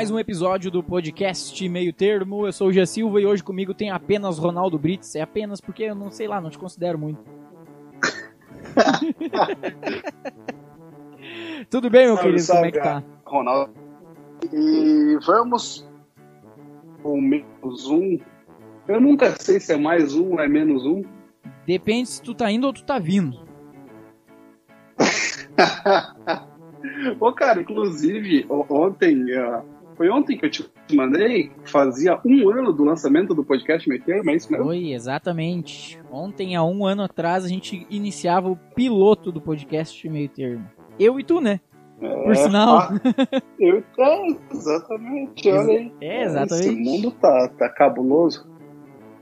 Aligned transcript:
mais 0.00 0.10
um 0.10 0.18
episódio 0.18 0.70
do 0.70 0.82
podcast 0.82 1.68
Meio 1.68 1.92
Termo. 1.92 2.46
Eu 2.46 2.52
sou 2.54 2.68
o 2.68 2.72
Gia 2.72 2.86
Silva 2.86 3.20
e 3.20 3.26
hoje 3.26 3.44
comigo 3.44 3.74
tem 3.74 3.90
apenas 3.90 4.38
Ronaldo 4.38 4.78
Brits. 4.78 5.14
É 5.14 5.20
apenas 5.20 5.60
porque 5.60 5.82
eu 5.82 5.94
não 5.94 6.10
sei 6.10 6.26
lá, 6.26 6.40
não 6.40 6.48
te 6.48 6.58
considero 6.58 6.98
muito. 6.98 7.22
Tudo 11.68 11.90
bem, 11.90 12.06
meu 12.06 12.16
querido? 12.16 12.46
Como 12.46 12.64
é 12.64 12.70
que 12.70 12.80
tá? 12.80 13.04
Ronaldo. 13.26 13.74
E 14.50 15.18
vamos 15.26 15.86
com 17.02 17.20
menos 17.20 17.86
um. 17.86 18.18
Eu 18.88 19.02
nunca 19.02 19.36
sei 19.38 19.60
se 19.60 19.74
é 19.74 19.76
mais 19.76 20.14
um 20.14 20.32
ou 20.32 20.40
é 20.40 20.48
menos 20.48 20.86
um. 20.86 21.04
Depende 21.66 22.08
se 22.08 22.22
tu 22.22 22.34
tá 22.34 22.50
indo 22.50 22.66
ou 22.66 22.72
tu 22.72 22.82
tá 22.84 22.98
vindo. 22.98 23.46
Ô, 27.20 27.30
cara, 27.34 27.60
inclusive, 27.60 28.46
ontem, 28.48 29.30
ah, 29.36 29.62
foi 30.00 30.08
ontem 30.08 30.38
que 30.38 30.46
eu 30.46 30.50
te 30.50 30.64
mandei, 30.94 31.52
fazia 31.66 32.18
um 32.24 32.48
ano 32.48 32.72
do 32.72 32.82
lançamento 32.82 33.34
do 33.34 33.44
podcast 33.44 33.86
Meio 33.86 34.02
Termo, 34.02 34.30
é 34.30 34.34
isso 34.34 34.50
mesmo? 34.50 34.68
Oi, 34.68 34.94
exatamente. 34.94 36.00
Ontem, 36.10 36.56
há 36.56 36.64
um 36.64 36.86
ano 36.86 37.02
atrás, 37.02 37.44
a 37.44 37.48
gente 37.48 37.86
iniciava 37.90 38.48
o 38.48 38.56
piloto 38.56 39.30
do 39.30 39.42
podcast 39.42 40.08
Meio 40.08 40.30
Termo. 40.30 40.66
Eu 40.98 41.20
e 41.20 41.22
tu, 41.22 41.38
né? 41.38 41.60
Por 41.98 42.30
É, 42.30 42.34
sinal. 42.34 42.78
ah, 42.78 43.00
eu, 43.60 43.84
é, 43.98 44.26
exatamente, 44.50 45.50
olha 45.50 45.70
aí. 45.70 45.92
É, 46.00 46.22
exatamente. 46.22 46.68
Esse 46.68 46.76
mundo 46.76 47.10
tá, 47.10 47.48
tá 47.48 47.68
cabuloso. 47.68 48.48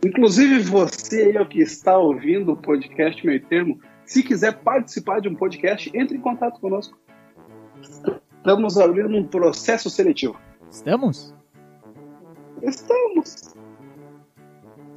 Inclusive, 0.07 0.61
você 0.61 1.37
aí, 1.37 1.47
que 1.47 1.59
está 1.59 1.99
ouvindo 1.99 2.53
o 2.53 2.57
podcast 2.57 3.27
Meio 3.27 3.45
Termo, 3.45 3.81
se 4.05 4.23
quiser 4.23 4.57
participar 4.59 5.21
de 5.21 5.29
um 5.29 5.35
podcast, 5.35 5.91
entre 5.93 6.17
em 6.17 6.21
contato 6.21 6.61
conosco. 6.61 6.97
Estamos 7.83 8.79
abrindo 8.79 9.17
um 9.17 9.27
processo 9.27 9.91
seletivo. 9.91 10.39
Estamos? 10.71 11.35
Estamos. 12.63 13.55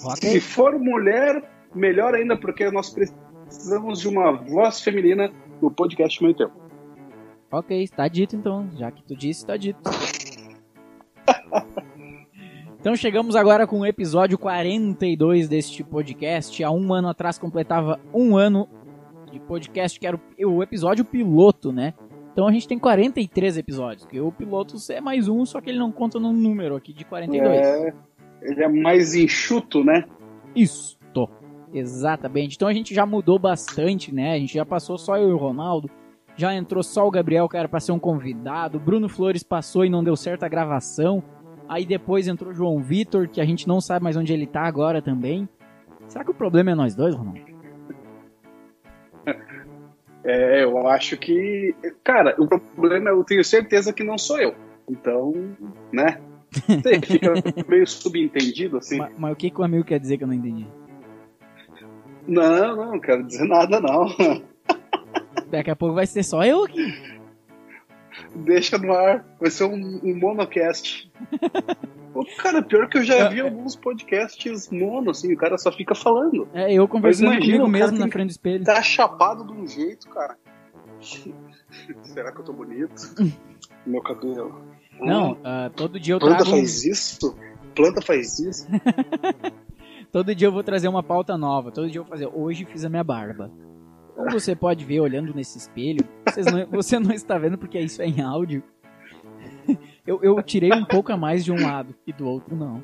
Ok. 0.03 0.30
Se 0.30 0.39
for 0.41 0.77
mulher, 0.80 1.44
melhor 1.73 2.16
ainda, 2.16 2.38
porque 2.38 2.69
nós 2.72 2.89
precisamos 2.89 3.99
de 3.99 4.08
uma 4.08 4.31
voz 4.31 4.81
feminina 4.81 5.31
no 5.61 5.72
podcast 5.72 6.22
Meio 6.22 6.36
Termo. 6.36 6.53
Ok, 7.52 7.83
está 7.83 8.08
dito 8.08 8.36
então. 8.36 8.69
Já 8.75 8.92
que 8.92 9.03
tu 9.03 9.16
disse, 9.16 9.42
está 9.42 9.58
dito. 9.58 9.80
Então 12.81 12.95
chegamos 12.95 13.36
agora 13.36 13.67
com 13.67 13.81
o 13.81 13.86
episódio 13.86 14.39
42 14.39 15.47
deste 15.47 15.83
podcast. 15.83 16.64
Há 16.64 16.72
um 16.72 16.92
ano 16.92 17.09
atrás 17.09 17.38
completava 17.38 17.99
um 18.11 18.36
ano 18.36 18.67
de 19.31 19.39
podcast, 19.39 19.99
que 19.99 20.08
era 20.08 20.19
o 20.44 20.64
episódio 20.64 21.05
piloto, 21.05 21.72
né? 21.72 21.94
Então 22.32 22.48
a 22.48 22.52
gente 22.52 22.68
tem 22.68 22.80
43 22.80 23.58
episódios, 23.58 24.06
que 24.06 24.20
o 24.20 24.32
piloto 24.32 24.76
é 24.90 25.02
mais 25.02 25.28
um, 25.28 25.46
só 25.46 25.60
que 25.60 25.70
ele 25.70 25.80
não 25.80 25.92
conta 25.92 26.20
no 26.20 26.32
número 26.32 26.76
aqui 26.76 26.94
de 26.94 27.04
42. 27.04 27.50
É, 27.50 27.94
ele 28.42 28.64
é 28.64 28.68
mais 28.68 29.14
enxuto, 29.14 29.84
né? 29.84 30.06
Isso, 30.56 30.98
tô. 31.14 31.30
Exatamente. 31.73 32.56
Então 32.56 32.68
a 32.68 32.73
gente 32.73 32.94
já 32.94 33.06
mudou 33.06 33.38
bastante, 33.38 34.14
né? 34.14 34.34
A 34.34 34.40
gente 34.40 34.54
já 34.54 34.66
passou 34.66 34.98
só 34.98 35.18
eu 35.18 35.30
e 35.30 35.34
o 35.34 35.38
Ronaldo. 35.38 35.90
Já 36.36 36.56
entrou 36.56 36.82
só 36.82 37.06
o 37.06 37.12
Gabriel, 37.12 37.48
que 37.50 37.58
era 37.58 37.68
pra 37.68 37.80
ser 37.80 37.92
um 37.92 38.00
convidado. 38.00 38.78
O 38.78 38.82
Bruno 38.82 39.10
Flores 39.10 39.44
passou 39.44 39.86
e 39.86 39.90
não 39.90 40.04
deu 40.04 40.16
certo 40.16 40.44
a 40.44 40.50
gravação. 40.50 41.22
Aí 41.68 41.86
depois 41.86 42.28
entrou 42.28 42.52
o 42.52 42.54
João 42.54 42.82
Vitor, 42.82 43.28
que 43.28 43.40
a 43.40 43.45
gente 43.45 43.68
não 43.68 43.80
sabe 43.80 44.04
mais 44.04 44.18
onde 44.18 44.34
ele 44.34 44.48
tá 44.48 44.62
agora 44.62 45.02
também. 45.02 45.48
Será 46.08 46.23
que 46.23 46.32
o 46.32 46.34
problema 46.34 46.72
é 46.72 46.76
nós 46.76 46.95
dois, 46.95 47.16
Ronaldo? 47.16 47.51
É, 50.23 50.64
eu 50.64 50.88
acho 50.88 51.17
que. 51.17 51.75
Cara, 52.03 52.36
o 52.38 52.47
problema 52.47 53.09
é 53.09 53.14
eu 53.14 53.23
tenho 53.23 53.44
certeza 53.44 53.94
que 53.94 54.03
não 54.03 54.17
sou 54.17 54.39
eu. 54.39 54.55
Então, 54.89 55.33
né? 55.91 56.19
Sei, 56.83 57.02
Fica 57.02 57.33
meio 57.67 57.87
subentendido 57.87 58.77
assim. 58.77 58.98
Mas, 58.98 59.14
mas 59.17 59.33
o 59.33 59.36
que, 59.36 59.49
que 59.49 59.60
o 59.60 59.64
amigo 59.64 59.86
quer 59.86 59.99
dizer 59.99 60.17
que 60.17 60.23
eu 60.23 60.27
não 60.27 60.33
entendi? 60.33 60.67
Não, 62.27 62.76
não, 62.76 62.92
não 62.92 62.99
quero 62.99 63.23
dizer 63.23 63.45
nada, 63.45 63.80
não. 63.80 64.05
Daqui 65.49 65.71
a 65.71 65.76
pouco 65.76 65.95
vai 65.95 66.05
ser 66.05 66.23
só 66.23 66.43
eu 66.43 66.65
aqui. 66.65 66.93
Deixa 68.36 68.77
no 68.77 68.93
ar. 68.93 69.26
Vai 69.39 69.49
ser 69.49 69.64
um, 69.65 69.99
um 70.04 70.15
monocast. 70.15 71.11
Pô, 72.14 72.26
cara, 72.38 72.61
pior 72.61 72.89
que 72.89 72.98
eu 72.98 73.04
já 73.04 73.30
vi 73.30 73.39
alguns 73.39 73.76
podcasts 73.76 74.70
mono, 74.70 75.11
assim, 75.11 75.33
o 75.33 75.38
cara 75.38 75.58
só 75.58 75.72
fica 75.72 75.95
falando. 75.95 76.48
É, 76.54 76.73
eu 76.73 76.88
conversando 76.88 77.32
imagina, 77.33 77.58
comigo 77.58 77.67
mesmo 77.67 77.98
na 77.98 78.08
frente 78.10 78.27
do 78.27 78.32
espelho. 78.32 78.66
Tá 78.66 78.82
chapado 78.82 79.45
de 79.45 79.54
um 79.54 79.66
jeito, 79.66 80.10
cara. 80.10 80.38
Será 82.04 82.32
que 82.32 82.39
eu 82.42 82.45
tô 82.45 82.54
bonito? 82.54 82.95
Meu 83.86 84.02
cabelo. 84.02 84.61
Não, 84.99 85.38
ah, 85.44 85.72
todo 85.76 85.99
dia 85.99 86.16
eu 86.16 86.20
planta 86.20 86.44
trago... 86.44 86.52
faz 86.52 86.83
isso? 86.86 87.36
Planta 87.73 88.02
faz 88.02 88.39
isso? 88.39 88.67
Todo 90.11 90.36
dia 90.36 90.48
eu 90.48 90.52
vou 90.52 90.61
trazer 90.61 90.89
uma 90.89 91.02
pauta 91.02 91.38
nova. 91.38 91.72
Todo 91.72 91.89
dia 91.89 91.99
eu 91.99 92.04
vou 92.04 92.11
fazer. 92.11 92.28
Hoje 92.28 92.66
fiz 92.66 92.83
a 92.83 92.89
minha 92.89 93.04
barba. 93.04 93.49
Como 94.14 94.30
você 94.32 94.54
pode 94.54 94.83
ver 94.83 94.99
olhando 94.99 95.33
nesse 95.33 95.58
espelho, 95.58 96.05
não- 96.52 96.67
você 96.70 96.99
não 96.99 97.11
está 97.11 97.38
vendo 97.38 97.58
porque 97.58 97.80
isso 97.80 98.02
é 98.02 98.05
em 98.05 98.22
áudio. 98.22 98.61
Eu, 100.06 100.20
eu 100.23 100.42
tirei 100.42 100.73
um 100.73 100.86
pouco 100.86 101.12
a 101.12 101.17
mais 101.17 101.45
de 101.45 101.52
um 101.52 101.62
lado 101.62 101.94
e 102.08 102.14
do 102.14 102.28
outro 102.28 102.56
não. 102.56 102.84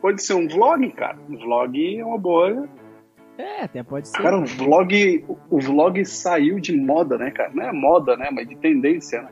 Pode 0.00 0.22
ser 0.22 0.34
um 0.34 0.48
vlog, 0.48 0.90
cara. 0.92 1.18
Um 1.28 1.36
vlog 1.36 1.98
é 1.98 2.04
uma 2.04 2.18
boa. 2.18 2.68
É, 3.36 3.64
até 3.64 3.82
pode 3.82 4.08
ser. 4.08 4.22
Cara, 4.22 4.38
o 4.38 4.44
vlog, 4.44 5.24
o 5.50 5.60
vlog 5.60 6.04
saiu 6.04 6.60
de 6.60 6.76
moda, 6.76 7.18
né, 7.18 7.30
cara? 7.30 7.50
Não 7.52 7.64
é 7.64 7.72
moda, 7.72 8.16
né? 8.16 8.28
Mas 8.32 8.48
de 8.48 8.56
tendência, 8.56 9.22
né? 9.22 9.28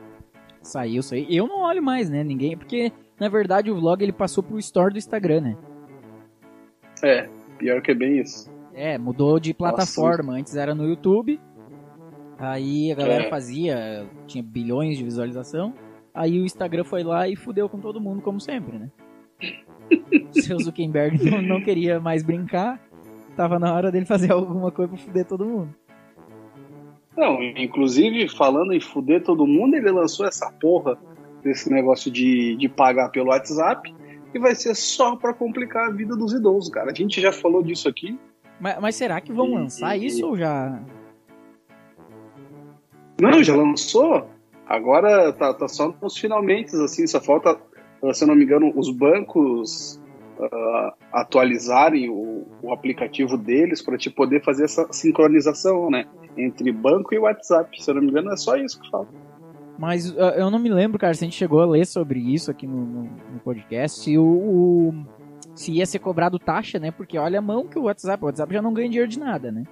Saiu, 0.61 1.01
saiu. 1.01 1.25
Eu 1.29 1.47
não 1.47 1.61
olho 1.61 1.81
mais, 1.81 2.09
né? 2.09 2.23
Ninguém. 2.23 2.57
Porque, 2.57 2.91
na 3.19 3.29
verdade, 3.29 3.71
o 3.71 3.75
vlog 3.75 4.03
ele 4.03 4.11
passou 4.11 4.43
pro 4.43 4.59
store 4.59 4.93
do 4.93 4.97
Instagram, 4.97 5.41
né? 5.41 5.57
É, 7.03 7.29
pior 7.57 7.81
que 7.81 7.91
é 7.91 7.95
bem 7.95 8.19
isso. 8.19 8.51
É, 8.73 8.97
mudou 8.97 9.39
de 9.39 9.53
plataforma. 9.53 10.33
Antes 10.33 10.55
era 10.55 10.75
no 10.75 10.87
YouTube. 10.87 11.39
Aí 12.41 12.91
a 12.91 12.95
galera 12.95 13.23
É. 13.25 13.29
fazia, 13.29 14.05
tinha 14.27 14.43
bilhões 14.43 14.97
de 14.97 15.03
visualização. 15.03 15.73
Aí 16.13 16.39
o 16.39 16.45
Instagram 16.45 16.83
foi 16.83 17.03
lá 17.03 17.27
e 17.27 17.35
fudeu 17.35 17.69
com 17.69 17.79
todo 17.79 18.01
mundo, 18.01 18.21
como 18.21 18.39
sempre, 18.41 18.77
né? 18.77 18.89
Seu 20.31 20.59
Zuckerberg 20.59 21.29
não, 21.29 21.41
não 21.41 21.61
queria 21.63 21.99
mais 21.99 22.23
brincar. 22.23 22.79
Tava 23.35 23.57
na 23.59 23.73
hora 23.73 23.91
dele 23.91 24.05
fazer 24.05 24.31
alguma 24.31 24.71
coisa 24.71 24.89
pra 24.89 24.97
fuder 24.97 25.25
todo 25.25 25.45
mundo. 25.45 25.73
Não, 27.15 27.41
inclusive, 27.43 28.27
falando 28.29 28.73
em 28.73 28.79
fuder 28.79 29.23
todo 29.23 29.45
mundo, 29.45 29.75
ele 29.75 29.91
lançou 29.91 30.25
essa 30.25 30.49
porra 30.51 30.97
desse 31.43 31.69
negócio 31.71 32.09
de, 32.11 32.55
de 32.55 32.69
pagar 32.69 33.09
pelo 33.09 33.29
WhatsApp 33.29 33.93
e 34.33 34.39
vai 34.39 34.55
ser 34.55 34.75
só 34.75 35.15
pra 35.15 35.33
complicar 35.33 35.89
a 35.89 35.91
vida 35.91 36.15
dos 36.15 36.33
idosos, 36.33 36.69
cara. 36.69 36.91
A 36.91 36.93
gente 36.93 37.19
já 37.21 37.31
falou 37.31 37.61
disso 37.61 37.87
aqui. 37.89 38.17
Mas, 38.59 38.79
mas 38.79 38.95
será 38.95 39.19
que 39.19 39.31
vão 39.33 39.47
E- 39.47 39.53
lançar 39.55 39.97
e- 39.97 40.05
isso 40.05 40.25
ou 40.25 40.37
já. 40.37 40.81
Não, 43.21 43.43
já 43.43 43.55
lançou. 43.55 44.27
Agora 44.67 45.31
tá, 45.33 45.53
tá 45.53 45.67
só 45.67 45.93
nos 46.01 46.17
finalmente, 46.17 46.75
assim, 46.77 47.05
só 47.05 47.19
falta, 47.21 47.57
se 48.13 48.23
eu 48.23 48.27
não 48.27 48.35
me 48.35 48.43
engano, 48.45 48.71
os 48.75 48.89
bancos 48.89 50.01
ah, 50.39 50.93
atualizarem 51.11 52.09
o, 52.09 52.47
o 52.61 52.71
aplicativo 52.73 53.37
deles 53.37 53.81
para 53.81 53.97
te 53.97 54.09
poder 54.09 54.43
fazer 54.43 54.63
essa 54.65 54.87
sincronização, 54.91 55.89
né? 55.89 56.05
Entre 56.37 56.71
banco 56.71 57.13
e 57.13 57.19
WhatsApp. 57.19 57.83
Se 57.83 57.91
eu 57.91 57.95
não 57.95 58.01
me 58.01 58.07
engano, 58.09 58.31
é 58.31 58.37
só 58.37 58.55
isso 58.55 58.79
que 58.79 58.89
falta. 58.89 59.11
Mas 59.77 60.17
ah, 60.17 60.33
eu 60.37 60.49
não 60.49 60.57
me 60.59 60.69
lembro, 60.69 60.97
cara, 60.97 61.13
se 61.13 61.23
a 61.23 61.27
gente 61.27 61.37
chegou 61.37 61.59
a 61.61 61.65
ler 61.65 61.85
sobre 61.85 62.19
isso 62.19 62.49
aqui 62.49 62.65
no, 62.65 62.77
no- 62.77 63.03
no 63.33 63.39
podcast. 63.43 63.99
Se 63.99 64.17
o, 64.17 64.23
o- 64.23 65.05
Se 65.53 65.73
ia 65.73 65.85
ser 65.85 65.99
cobrado 65.99 66.39
taxa, 66.39 66.79
né? 66.79 66.91
Porque 66.91 67.17
olha 67.17 67.39
a 67.39 67.41
mão 67.41 67.67
que 67.67 67.77
o 67.77 67.83
WhatsApp. 67.83 68.23
O 68.23 68.27
WhatsApp 68.27 68.53
já 68.53 68.61
não 68.61 68.73
ganha 68.73 68.87
dinheiro 68.87 69.09
de 69.09 69.19
nada, 69.19 69.51
né? 69.51 69.63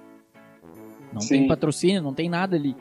Não 1.12 1.20
tem 1.20 1.42
Sim. 1.42 1.48
patrocínio, 1.48 2.02
não 2.02 2.12
tem 2.14 2.28
nada 2.28 2.54
ali. 2.54 2.76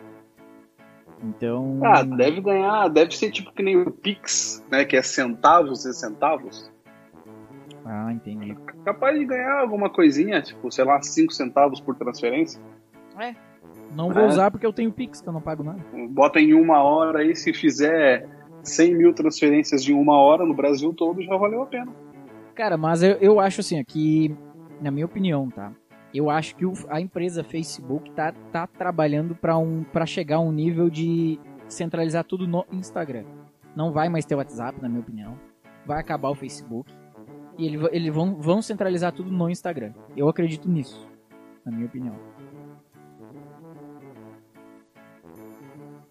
Então. 1.23 1.79
Ah, 1.83 2.03
deve 2.03 2.39
ganhar, 2.41 2.87
deve 2.87 3.15
ser 3.15 3.31
tipo 3.31 3.51
que 3.53 3.61
nem 3.61 3.75
o 3.77 3.91
Pix, 3.91 4.65
né? 4.71 4.85
Que 4.85 4.95
é 4.95 5.01
centavos 5.01 5.85
e 5.85 5.93
centavos. 5.93 6.71
Ah, 7.85 8.11
entendi. 8.13 8.55
Capaz 8.85 9.17
de 9.17 9.25
ganhar 9.25 9.59
alguma 9.59 9.89
coisinha, 9.89 10.41
tipo, 10.41 10.71
sei 10.71 10.85
lá, 10.85 11.01
5 11.01 11.33
centavos 11.33 11.79
por 11.79 11.95
transferência. 11.95 12.61
Não 13.95 14.11
vou 14.11 14.23
É. 14.23 14.27
usar 14.27 14.51
porque 14.51 14.65
eu 14.65 14.71
tenho 14.73 14.91
Pix, 14.91 15.19
que 15.19 15.27
eu 15.27 15.33
não 15.33 15.41
pago 15.41 15.63
nada. 15.63 15.79
Bota 16.09 16.39
em 16.39 16.53
uma 16.53 16.81
hora 16.83 17.19
aí, 17.19 17.35
se 17.35 17.51
fizer 17.53 18.27
100 18.63 18.95
mil 18.95 19.13
transferências 19.13 19.83
de 19.83 19.91
uma 19.91 20.15
hora 20.17 20.45
no 20.45 20.53
Brasil 20.53 20.93
todo, 20.93 21.21
já 21.23 21.35
valeu 21.35 21.63
a 21.63 21.65
pena. 21.65 21.91
Cara, 22.53 22.77
mas 22.77 23.01
eu, 23.01 23.13
eu 23.17 23.39
acho 23.39 23.61
assim, 23.61 23.79
aqui, 23.79 24.35
na 24.79 24.91
minha 24.91 25.05
opinião, 25.05 25.49
tá? 25.49 25.71
Eu 26.13 26.29
acho 26.29 26.55
que 26.55 26.65
o- 26.65 26.73
a 26.89 26.99
empresa 26.99 27.43
Facebook 27.43 28.11
tá, 28.11 28.31
tá 28.51 28.65
trabalhando 28.65 29.35
para 29.35 29.57
um, 29.57 29.83
chegar 30.05 30.37
a 30.37 30.39
um 30.39 30.51
nível 30.51 30.89
de 30.89 31.39
centralizar 31.67 32.23
tudo 32.23 32.47
no 32.47 32.65
Instagram. 32.71 33.25
Não 33.75 33.91
vai 33.91 34.09
mais 34.09 34.25
ter 34.25 34.35
WhatsApp, 34.35 34.81
na 34.81 34.89
minha 34.89 35.01
opinião. 35.01 35.37
Vai 35.85 35.99
acabar 35.99 36.29
o 36.29 36.35
Facebook. 36.35 36.91
E 37.57 37.65
ele, 37.67 37.87
eles 37.91 38.13
vão, 38.13 38.35
vão 38.35 38.61
centralizar 38.61 39.11
tudo 39.11 39.29
no 39.29 39.49
Instagram. 39.49 39.93
Eu 40.15 40.27
acredito 40.27 40.67
nisso, 40.67 41.07
na 41.63 41.71
minha 41.71 41.85
opinião. 41.85 42.15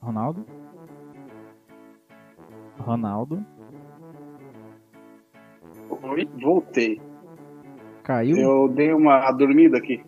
Ronaldo? 0.01 0.47
Ronaldo. 2.79 3.45
Voltei. 6.41 7.01
Caiu? 8.09 8.39
Eu 8.39 8.69
dei 8.69 8.91
uma 8.91 9.31
dormida 9.33 9.77
aqui. 9.77 10.01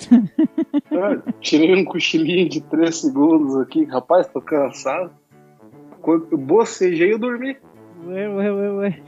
ah, 0.90 1.22
tirei 1.38 1.76
um 1.76 1.84
cochilinho 1.84 2.48
de 2.48 2.62
3 2.62 2.96
segundos 2.96 3.58
aqui. 3.58 3.84
Rapaz, 3.84 4.26
tô 4.28 4.40
cansado. 4.40 5.10
Quando 6.00 6.28
eu 6.32 6.38
bocejei, 6.38 7.12
eu 7.12 7.18
dormi. 7.18 7.54
Ué, 8.06 8.26
ué, 8.26 8.52
ué, 8.52 8.70
ué. 8.70 9.02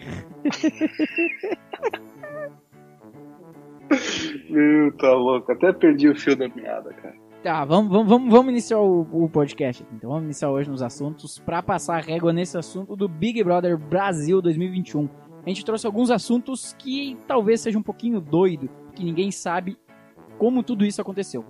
Meu, 4.50 4.92
tá 4.98 5.10
louco. 5.14 5.50
Até 5.50 5.72
perdi 5.72 6.10
o 6.10 6.14
fio 6.14 6.36
da 6.36 6.46
meada, 6.46 6.92
cara. 6.92 7.14
Tá, 7.42 7.64
vamos, 7.64 7.90
vamos, 7.90 8.08
vamos, 8.08 8.30
vamos 8.30 8.52
iniciar 8.52 8.78
o, 8.78 9.06
o 9.10 9.28
podcast. 9.28 9.86
Então 9.94 10.10
vamos 10.10 10.24
iniciar 10.24 10.50
hoje 10.50 10.68
nos 10.68 10.82
assuntos 10.82 11.38
para 11.38 11.62
passar 11.62 11.96
a 11.96 12.00
régua 12.00 12.30
nesse 12.30 12.58
assunto 12.58 12.94
do 12.94 13.08
Big 13.08 13.42
Brother 13.42 13.78
Brasil 13.78 14.42
2021. 14.42 15.08
A 15.44 15.48
gente 15.48 15.64
trouxe 15.64 15.86
alguns 15.86 16.10
assuntos 16.10 16.74
que 16.78 17.16
talvez 17.26 17.60
seja 17.60 17.78
um 17.78 17.82
pouquinho 17.82 18.20
doido, 18.20 18.68
que 18.94 19.04
ninguém 19.04 19.30
sabe 19.30 19.76
como 20.38 20.62
tudo 20.62 20.84
isso 20.84 21.00
aconteceu. 21.00 21.44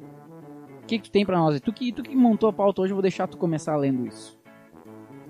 O 0.83 0.87
que, 0.87 0.99
que 0.99 1.05
tu 1.05 1.13
tem 1.13 1.25
para 1.25 1.39
nós? 1.39 1.61
Tu 1.61 1.73
que, 1.73 1.93
tu 1.93 2.03
que 2.03 2.15
montou 2.15 2.49
a 2.49 2.53
pauta 2.53 2.83
hoje, 2.83 2.93
eu 2.93 2.97
vou 2.97 3.03
deixar 3.03 3.27
tu 3.27 3.39
começar 3.39 3.77
lendo 3.77 4.07
isso. 4.07 4.39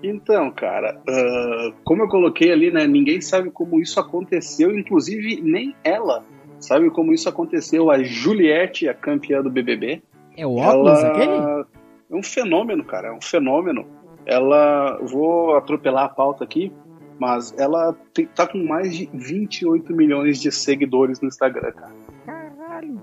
Então, 0.03 0.51
cara, 0.51 1.01
uh, 1.07 1.73
como 1.83 2.03
eu 2.03 2.07
coloquei 2.07 2.51
ali, 2.51 2.71
né? 2.71 2.85
Ninguém 2.85 3.21
sabe 3.21 3.49
como 3.49 3.79
isso 3.79 3.99
aconteceu, 3.99 4.77
inclusive 4.77 5.41
nem 5.41 5.73
ela 5.83 6.23
sabe 6.59 6.89
como 6.89 7.13
isso 7.13 7.29
aconteceu. 7.29 7.89
A 7.89 8.03
Juliette, 8.03 8.89
a 8.89 8.93
campeã 8.93 9.41
do 9.41 9.49
BBB. 9.49 10.01
É 10.37 10.45
o 10.45 10.55
óculos 10.55 10.99
ela... 10.99 11.07
aquele? 11.11 11.65
É 12.11 12.15
um 12.15 12.23
fenômeno, 12.23 12.83
cara, 12.83 13.09
é 13.09 13.13
um 13.13 13.21
fenômeno. 13.21 13.85
Ela, 14.25 14.99
vou 15.01 15.55
atropelar 15.55 16.05
a 16.05 16.09
pauta 16.09 16.43
aqui, 16.43 16.71
mas 17.19 17.53
ela 17.57 17.93
tem, 18.13 18.25
tá 18.25 18.47
com 18.47 18.63
mais 18.63 18.95
de 18.95 19.09
28 19.13 19.93
milhões 19.93 20.39
de 20.39 20.51
seguidores 20.51 21.21
no 21.21 21.27
Instagram, 21.27 21.71
cara. 21.71 21.93
Caralho. 22.25 23.01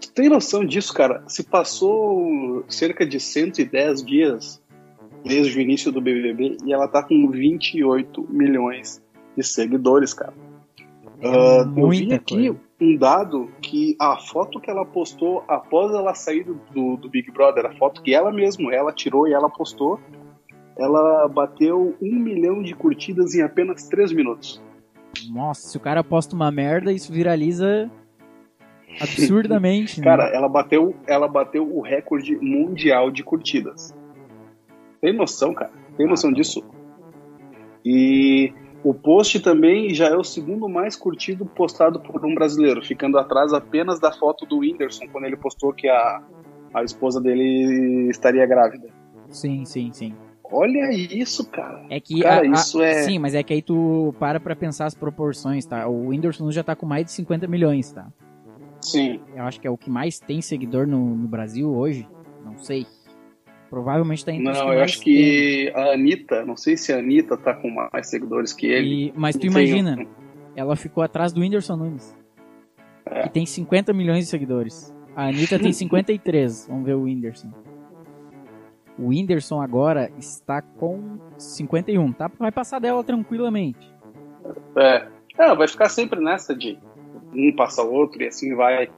Tu 0.00 0.12
tem 0.12 0.28
noção 0.28 0.64
disso, 0.64 0.92
cara? 0.92 1.24
Se 1.26 1.42
passou 1.42 2.64
cerca 2.68 3.06
de 3.06 3.18
110 3.18 4.04
dias 4.04 4.62
desde 5.24 5.58
o 5.58 5.60
início 5.60 5.90
do 5.90 6.00
BBB 6.00 6.58
e 6.64 6.72
ela 6.72 6.86
tá 6.86 7.02
com 7.02 7.28
28 7.28 8.26
milhões 8.30 9.02
de 9.36 9.42
seguidores, 9.42 10.14
cara. 10.14 10.34
É 11.20 11.28
Uh, 11.28 11.80
eu 11.80 11.88
vi 11.88 12.12
aqui 12.12 12.48
coisa. 12.48 12.60
um 12.80 12.96
dado 12.96 13.50
que 13.60 13.96
a 13.98 14.16
foto 14.18 14.60
que 14.60 14.70
ela 14.70 14.84
postou 14.86 15.44
após 15.48 15.92
ela 15.92 16.14
sair 16.14 16.44
do, 16.44 16.54
do, 16.72 16.96
do 16.96 17.08
Big 17.08 17.30
Brother, 17.32 17.66
a 17.66 17.72
foto 17.72 18.02
que 18.02 18.14
ela 18.14 18.32
mesma 18.32 18.72
ela 18.72 18.92
tirou 18.92 19.26
e 19.26 19.32
ela 19.32 19.50
postou, 19.50 19.98
ela 20.78 21.26
bateu 21.28 21.96
um 22.00 22.14
milhão 22.14 22.62
de 22.62 22.74
curtidas 22.74 23.34
em 23.34 23.42
apenas 23.42 23.88
três 23.88 24.12
minutos. 24.12 24.62
Nossa, 25.30 25.68
se 25.68 25.76
o 25.76 25.80
cara 25.80 26.04
posta 26.04 26.36
uma 26.36 26.50
merda, 26.50 26.92
isso 26.92 27.12
viraliza 27.12 27.90
absurdamente. 29.00 29.98
né? 30.00 30.04
Cara, 30.04 30.28
ela 30.28 30.48
bateu, 30.48 30.94
ela 31.06 31.26
bateu 31.26 31.68
o 31.68 31.80
recorde 31.80 32.36
mundial 32.36 33.10
de 33.10 33.24
curtidas. 33.24 33.94
Tem 35.00 35.12
noção, 35.12 35.52
cara? 35.52 35.72
Tem 35.96 36.06
Ah, 36.06 36.10
noção 36.10 36.30
tá 36.30 36.36
disso? 36.36 36.64
E 37.84 38.52
o 38.84 38.94
post 38.94 39.40
também 39.40 39.92
já 39.94 40.06
é 40.06 40.16
o 40.16 40.24
segundo 40.24 40.68
mais 40.68 40.94
curtido 40.94 41.44
postado 41.44 42.00
por 42.00 42.24
um 42.24 42.34
brasileiro, 42.34 42.84
ficando 42.84 43.18
atrás 43.18 43.52
apenas 43.52 43.98
da 43.98 44.12
foto 44.12 44.46
do 44.46 44.58
Whindersson, 44.58 45.06
quando 45.08 45.24
ele 45.24 45.36
postou 45.36 45.72
que 45.72 45.88
a, 45.88 46.22
a 46.74 46.84
esposa 46.84 47.20
dele 47.20 48.08
estaria 48.10 48.46
grávida. 48.46 48.88
Sim, 49.28 49.64
sim, 49.64 49.92
sim. 49.92 50.14
Olha 50.50 50.90
isso, 50.92 51.44
cara. 51.50 51.84
É 51.90 52.00
que 52.00 52.20
Cara, 52.22 52.46
a- 52.46 52.50
a- 52.50 52.54
isso 52.54 52.82
é- 52.82 53.02
Sim, 53.02 53.18
mas 53.18 53.34
é 53.34 53.42
que 53.42 53.52
aí 53.52 53.60
tu 53.62 54.14
para 54.18 54.40
pra 54.40 54.56
pensar 54.56 54.86
as 54.86 54.94
proporções, 54.94 55.66
tá? 55.66 55.86
O 55.88 56.08
Whindersson 56.08 56.50
já 56.50 56.62
tá 56.62 56.74
com 56.74 56.86
mais 56.86 57.04
de 57.04 57.12
50 57.12 57.46
milhões, 57.46 57.92
tá? 57.92 58.06
Sim. 58.80 59.20
Eu 59.34 59.42
acho 59.44 59.60
que 59.60 59.66
é 59.66 59.70
o 59.70 59.76
que 59.76 59.90
mais 59.90 60.18
tem 60.18 60.40
seguidor 60.40 60.86
no, 60.86 61.14
no 61.14 61.28
Brasil 61.28 61.68
hoje. 61.70 62.08
Não 62.44 62.56
sei. 62.58 62.86
Provavelmente 63.68 64.24
tá 64.24 64.32
entre 64.32 64.44
Não, 64.44 64.72
eu 64.72 64.80
acho 64.82 65.00
que 65.00 65.70
a 65.74 65.92
Anitta, 65.92 66.44
não 66.46 66.56
sei 66.56 66.76
se 66.76 66.90
a 66.92 66.98
Anitta 66.98 67.36
tá 67.36 67.52
com 67.52 67.68
mais 67.70 68.08
seguidores 68.08 68.52
que 68.54 68.66
tem. 68.66 68.76
ele. 68.76 69.04
E- 69.08 69.12
mas 69.14 69.36
tu 69.36 69.46
imagina, 69.46 70.06
ela 70.56 70.74
ficou 70.76 71.02
atrás 71.02 71.32
do 71.32 71.40
Whindersson 71.42 71.76
Nunes. 71.76 72.16
É. 73.04 73.24
Que 73.24 73.30
tem 73.30 73.44
50 73.44 73.92
milhões 73.92 74.24
de 74.24 74.30
seguidores. 74.30 74.94
A 75.14 75.26
Anitta 75.28 75.58
tem 75.58 75.72
53. 75.74 76.66
Vamos 76.68 76.86
ver 76.86 76.94
o 76.94 77.02
Whindersson. 77.02 77.50
O 78.98 79.08
Whindersson 79.08 79.60
agora 79.60 80.10
está 80.18 80.60
com 80.60 81.18
51, 81.38 82.12
tá? 82.12 82.30
Vai 82.38 82.50
passar 82.50 82.80
dela 82.80 83.04
tranquilamente. 83.04 83.92
É. 84.76 85.06
É, 85.38 85.54
vai 85.54 85.68
ficar 85.68 85.88
sempre 85.88 86.20
nessa 86.20 86.54
de 86.54 86.76
um 87.32 87.54
passa 87.54 87.82
o 87.82 87.92
outro 87.92 88.22
e 88.22 88.26
assim 88.26 88.54
vai. 88.54 88.88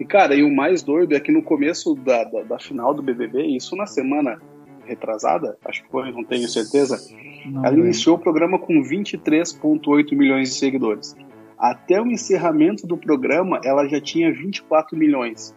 E 0.00 0.04
cara, 0.04 0.34
e 0.34 0.42
o 0.42 0.50
mais 0.50 0.82
doido 0.82 1.14
é 1.14 1.20
que 1.20 1.30
no 1.30 1.42
começo 1.42 1.94
da, 1.94 2.24
da, 2.24 2.42
da 2.42 2.58
final 2.58 2.94
do 2.94 3.02
BBB, 3.02 3.42
isso 3.42 3.76
na 3.76 3.86
semana 3.86 4.40
retrasada, 4.84 5.56
acho 5.64 5.82
que 5.84 5.90
foi, 5.90 6.10
não 6.10 6.24
tenho 6.24 6.48
certeza, 6.48 6.98
Não, 7.46 7.60
ela 7.60 7.70
velho. 7.70 7.84
iniciou 7.84 8.16
o 8.16 8.18
programa 8.18 8.58
com 8.58 8.82
23,8 8.82 10.16
milhões 10.16 10.50
de 10.50 10.54
seguidores. 10.56 11.16
Até 11.58 12.00
o 12.00 12.06
encerramento 12.06 12.86
do 12.86 12.96
programa, 12.96 13.60
ela 13.64 13.86
já 13.86 14.00
tinha 14.00 14.32
24 14.32 14.96
milhões. 14.96 15.54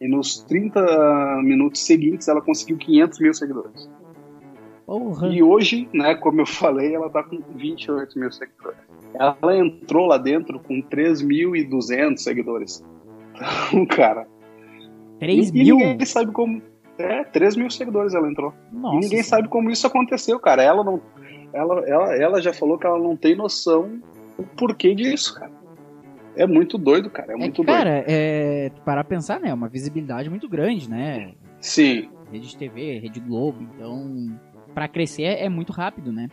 E 0.00 0.08
nos 0.08 0.40
30 0.40 1.40
minutos 1.42 1.80
seguintes, 1.84 2.28
ela 2.28 2.40
conseguiu 2.40 2.76
500 2.76 3.20
mil 3.20 3.34
seguidores. 3.34 3.90
Porra. 4.86 5.28
E 5.28 5.42
hoje, 5.42 5.88
né, 5.92 6.14
como 6.14 6.40
eu 6.40 6.46
falei, 6.46 6.94
ela 6.94 7.10
tá 7.10 7.22
com 7.22 7.40
28 7.54 8.18
mil 8.18 8.30
seguidores. 8.30 8.78
Ela 9.14 9.56
entrou 9.56 10.06
lá 10.06 10.16
dentro 10.16 10.60
com 10.60 10.80
3.200 10.80 12.18
seguidores. 12.18 12.84
Então, 13.34 13.84
cara. 13.90 14.28
3 15.18 15.48
e, 15.48 15.52
mil? 15.52 15.80
E 15.80 15.84
ninguém 15.86 16.06
sabe 16.06 16.30
como. 16.30 16.62
É, 16.98 17.24
3 17.24 17.56
mil 17.56 17.70
seguidores 17.70 18.14
ela 18.14 18.30
entrou. 18.30 18.54
Nossa. 18.72 18.96
e 18.96 19.00
ninguém 19.00 19.22
sabe 19.22 19.48
como 19.48 19.70
isso 19.70 19.86
aconteceu, 19.86 20.38
cara. 20.38 20.62
Ela 20.62 20.84
não. 20.84 21.00
Ela, 21.52 21.80
ela, 21.88 22.16
ela 22.16 22.42
já 22.42 22.52
falou 22.52 22.78
que 22.78 22.86
ela 22.86 22.98
não 22.98 23.16
tem 23.16 23.34
noção 23.34 24.00
do 24.38 24.44
porquê 24.56 24.94
disso, 24.94 25.34
cara. 25.34 25.50
É 26.36 26.46
muito 26.46 26.76
doido, 26.78 27.08
cara. 27.10 27.32
É 27.32 27.34
É 27.34 27.38
muito 27.38 27.60
que, 27.62 27.66
doido. 27.66 27.78
cara, 27.78 28.04
é, 28.06 28.70
parar 28.84 29.04
pensar, 29.04 29.40
né? 29.40 29.48
É 29.50 29.54
uma 29.54 29.68
visibilidade 29.68 30.28
muito 30.30 30.48
grande, 30.48 30.88
né? 30.90 31.32
Sim. 31.60 32.08
Rede 32.30 32.48
de 32.48 32.56
TV, 32.56 32.98
Rede 32.98 33.20
Globo, 33.20 33.62
então. 33.62 34.38
Pra 34.74 34.86
crescer 34.88 35.22
é, 35.22 35.44
é 35.44 35.48
muito 35.48 35.72
rápido, 35.72 36.12
né? 36.12 36.28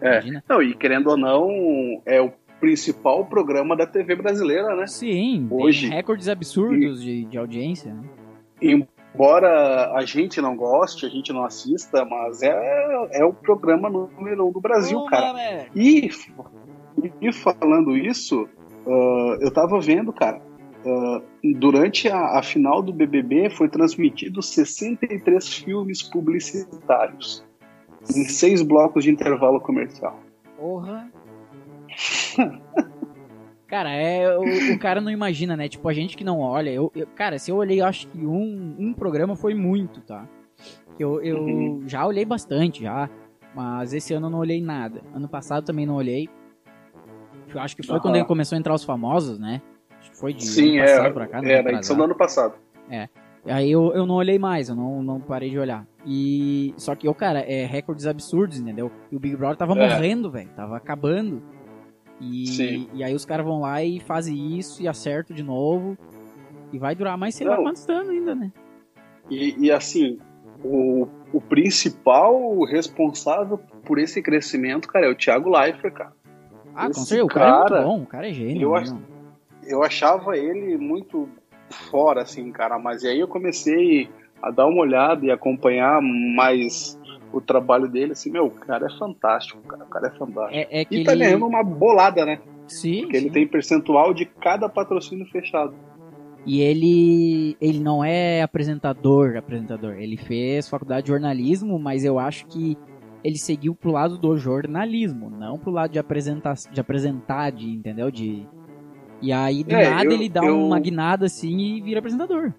É. 0.00 0.12
Imagina. 0.14 0.44
Não, 0.48 0.62
e 0.62 0.74
querendo 0.74 1.08
ou 1.10 1.16
não, 1.16 1.48
é 2.06 2.20
o 2.20 2.32
principal 2.58 3.24
programa 3.26 3.76
da 3.76 3.86
TV 3.86 4.16
brasileira, 4.16 4.74
né? 4.74 4.86
Sim, 4.86 5.46
Hoje- 5.50 5.88
recordes 5.88 6.28
absurdos 6.28 7.02
de, 7.02 7.24
de 7.26 7.38
audiência. 7.38 7.94
né? 7.94 8.02
Embora 9.14 9.92
a 9.94 10.04
gente 10.04 10.40
não 10.40 10.56
goste, 10.56 11.06
a 11.06 11.08
gente 11.08 11.32
não 11.32 11.44
assista, 11.44 12.04
mas 12.04 12.42
é, 12.42 13.08
é 13.12 13.24
o 13.24 13.32
programa 13.32 13.88
número 13.88 14.46
um 14.48 14.52
do 14.52 14.60
Brasil, 14.60 15.04
cara. 15.06 15.66
E, 15.74 16.08
e 17.20 17.32
falando 17.32 17.96
isso, 17.96 18.48
ah, 18.86 19.36
eu 19.40 19.50
tava 19.52 19.80
vendo, 19.80 20.12
cara, 20.12 20.40
ah, 20.86 21.22
durante 21.58 22.08
a, 22.08 22.38
a 22.38 22.42
final 22.42 22.82
do 22.82 22.92
BBB 22.92 23.50
foi 23.50 23.68
transmitido 23.68 24.42
63 24.42 25.48
filmes 25.54 26.02
publicitários 26.02 27.44
em 28.14 28.24
seis 28.24 28.62
blocos 28.62 29.04
de 29.04 29.10
intervalo 29.10 29.60
comercial. 29.60 30.18
Porra. 30.56 31.10
Cara, 33.66 33.90
é, 33.92 34.36
o, 34.36 34.74
o 34.74 34.78
cara 34.78 35.00
não 35.00 35.10
imagina, 35.12 35.56
né? 35.56 35.68
Tipo, 35.68 35.88
a 35.88 35.92
gente 35.92 36.16
que 36.16 36.24
não 36.24 36.40
olha. 36.40 36.70
Eu, 36.70 36.90
eu- 36.94 37.06
cara, 37.14 37.38
se 37.38 37.50
eu 37.52 37.56
olhei, 37.56 37.80
eu 37.80 37.86
acho 37.86 38.08
que 38.08 38.18
um, 38.18 38.74
um 38.78 38.92
programa 38.92 39.36
foi 39.36 39.54
muito, 39.54 40.00
tá? 40.00 40.26
Eu, 40.98 41.20
eu 41.22 41.38
Uhum. 41.38 41.82
já 41.86 42.04
olhei 42.06 42.24
bastante, 42.24 42.82
já. 42.82 43.08
Mas 43.54 43.92
esse 43.94 44.12
ano 44.12 44.26
eu 44.26 44.30
não 44.30 44.38
olhei 44.40 44.60
nada. 44.60 45.02
Ano 45.14 45.28
passado 45.28 45.64
também 45.64 45.86
não 45.86 45.94
olhei. 45.94 46.28
Eu 47.52 47.60
acho 47.60 47.76
que 47.76 47.82
foi 47.82 47.96
Aham. 47.96 48.02
quando 48.02 48.16
ele 48.16 48.24
começou 48.24 48.56
a 48.56 48.58
entrar 48.58 48.74
os 48.74 48.84
famosos, 48.84 49.38
né? 49.38 49.60
Acho 49.98 50.10
que 50.10 50.16
foi 50.16 50.32
de 50.32 50.44
Sim, 50.46 50.78
ano 50.78 50.86
passado 50.88 51.06
é, 51.06 51.12
pra 51.12 51.26
cá, 51.26 51.40
era 51.44 51.70
a 51.70 51.72
edição 51.74 51.96
do 51.96 52.04
ano 52.04 52.14
passado. 52.14 52.54
Aí 53.46 53.70
eu, 53.70 53.92
eu 53.94 54.06
não 54.06 54.16
olhei 54.16 54.38
mais, 54.38 54.68
eu 54.68 54.74
não, 54.74 55.02
não 55.02 55.20
parei 55.20 55.50
de 55.50 55.58
olhar. 55.58 55.86
E. 56.06 56.74
Só 56.76 56.94
que, 56.94 57.08
eu, 57.08 57.14
cara, 57.14 57.40
é 57.40 57.64
recordes 57.64 58.06
absurdos, 58.06 58.58
entendeu? 58.58 58.90
E 59.10 59.16
o 59.16 59.20
Big 59.20 59.36
Brother 59.36 59.56
tava 59.56 59.72
É. 59.72 59.88
morrendo, 59.88 60.30
velho. 60.30 60.50
Tava 60.54 60.76
acabando. 60.76 61.42
E, 62.20 62.46
Sim. 62.46 62.88
e 62.92 63.02
aí 63.02 63.14
os 63.14 63.24
caras 63.24 63.46
vão 63.46 63.60
lá 63.60 63.82
e 63.82 63.98
fazem 63.98 64.58
isso 64.58 64.82
e 64.82 64.88
acertam 64.88 65.34
de 65.34 65.42
novo. 65.42 65.96
E 66.72 66.78
vai 66.78 66.94
durar 66.94 67.16
mais 67.16 67.34
sei 67.34 67.46
lá 67.46 67.56
Não. 67.56 67.64
quantos 67.64 67.88
anos 67.88 68.10
ainda, 68.10 68.34
né? 68.34 68.52
E, 69.30 69.66
e, 69.66 69.72
assim, 69.72 70.18
o, 70.62 71.08
o 71.32 71.40
principal 71.40 72.62
responsável 72.64 73.58
por 73.84 73.98
esse 73.98 74.20
crescimento, 74.20 74.86
cara, 74.88 75.06
é 75.06 75.08
o 75.08 75.14
Thiago 75.14 75.48
Leifert, 75.48 75.94
cara. 75.94 76.12
Ah, 76.74 76.86
com 76.86 76.94
certeza. 76.94 77.24
O 77.24 77.28
cara, 77.28 77.46
é 77.46 77.50
cara, 77.50 77.82
muito 77.82 77.88
bom, 77.88 78.02
o 78.02 78.06
cara 78.06 78.28
é 78.28 78.32
gênio. 78.32 78.62
eu 78.62 78.80
né, 78.80 78.90
meu? 78.90 79.20
eu 79.66 79.82
achava 79.82 80.36
ele 80.36 80.76
muito 80.76 81.28
fora, 81.90 82.22
assim, 82.22 82.50
cara, 82.50 82.78
mas 82.78 83.04
aí 83.04 83.20
eu 83.20 83.28
comecei 83.28 84.08
a 84.42 84.50
dar 84.50 84.66
uma 84.66 84.80
olhada 84.80 85.24
e 85.24 85.30
acompanhar 85.30 86.00
mais 86.02 86.98
o 87.32 87.40
trabalho 87.40 87.88
dele, 87.88 88.12
assim, 88.12 88.30
meu, 88.30 88.46
o 88.46 88.50
cara 88.50 88.86
é 88.86 88.98
fantástico, 88.98 89.60
cara, 89.62 89.84
o 89.84 89.88
cara 89.88 90.06
é 90.08 90.10
fantástico. 90.10 90.56
É, 90.56 90.80
é 90.80 90.86
e 90.90 91.04
tá 91.04 91.12
ele... 91.12 91.24
ganhando 91.24 91.46
uma 91.46 91.62
bolada, 91.62 92.24
né? 92.24 92.40
Sim, 92.66 93.02
Porque 93.02 93.18
sim. 93.18 93.24
ele 93.24 93.32
tem 93.32 93.46
percentual 93.46 94.12
de 94.14 94.24
cada 94.24 94.68
patrocínio 94.68 95.26
fechado. 95.26 95.74
E 96.46 96.60
ele, 96.62 97.56
ele 97.60 97.80
não 97.80 98.02
é 98.02 98.42
apresentador, 98.42 99.36
apresentador. 99.36 99.96
Ele 99.98 100.16
fez 100.16 100.68
faculdade 100.68 101.02
de 101.02 101.08
jornalismo, 101.08 101.78
mas 101.78 102.04
eu 102.04 102.18
acho 102.18 102.46
que 102.46 102.78
ele 103.22 103.36
seguiu 103.38 103.74
pro 103.74 103.90
lado 103.90 104.16
do 104.18 104.36
jornalismo, 104.36 105.28
não 105.30 105.58
pro 105.58 105.70
lado 105.70 105.90
de 105.92 105.98
apresentar, 105.98 106.54
de 106.72 106.80
apresentar, 106.80 107.50
de, 107.50 107.68
entendeu? 107.68 108.10
De 108.10 108.46
e 109.22 109.32
aí 109.32 109.62
do 109.62 109.74
É, 109.74 109.90
nada 109.90 110.04
eu- 110.04 110.12
ele 110.12 110.28
dá 110.28 110.44
eu- 110.44 110.58
uma 110.58 110.78
guinada 110.80 111.26
assim 111.26 111.58
e 111.58 111.80
vira 111.80 111.98
apresentador. 111.98 112.52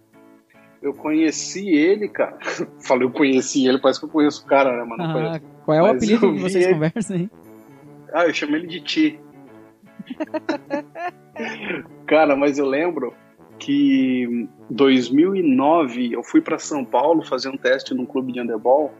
Eu 0.81 0.93
conheci 0.93 1.69
ele, 1.69 2.07
cara. 2.07 2.37
Falei, 2.79 3.07
eu 3.07 3.11
conheci 3.11 3.67
ele, 3.67 3.79
parece 3.79 3.99
que 3.99 4.05
eu 4.05 4.09
conheço 4.09 4.43
o 4.43 4.47
cara, 4.47 4.75
né? 4.77 4.83
Mas 4.87 4.97
não 4.97 5.05
Ah, 5.33 5.41
qual 5.65 5.77
é 5.77 5.81
o 5.81 5.87
Mas 5.87 5.97
apelido 5.97 6.19
que 6.33 6.39
vocês 6.41 6.65
ele- 6.65 6.73
conversam 6.73 7.15
aí? 7.17 7.29
Ah, 8.13 8.25
eu 8.25 8.33
chamo 8.33 8.55
ele 8.55 8.67
de 8.67 8.81
Ti. 8.81 9.19
Cara, 12.05 12.35
mas 12.35 12.57
eu 12.57 12.65
lembro 12.65 13.13
que 13.57 14.23
em 14.29 14.49
2009 14.69 16.11
eu 16.13 16.23
fui 16.23 16.41
para 16.41 16.57
São 16.57 16.83
Paulo 16.83 17.23
fazer 17.23 17.49
um 17.49 17.57
teste 17.57 17.93
num 17.93 18.05
clube 18.05 18.33
de 18.33 18.39
handebol 18.39 18.91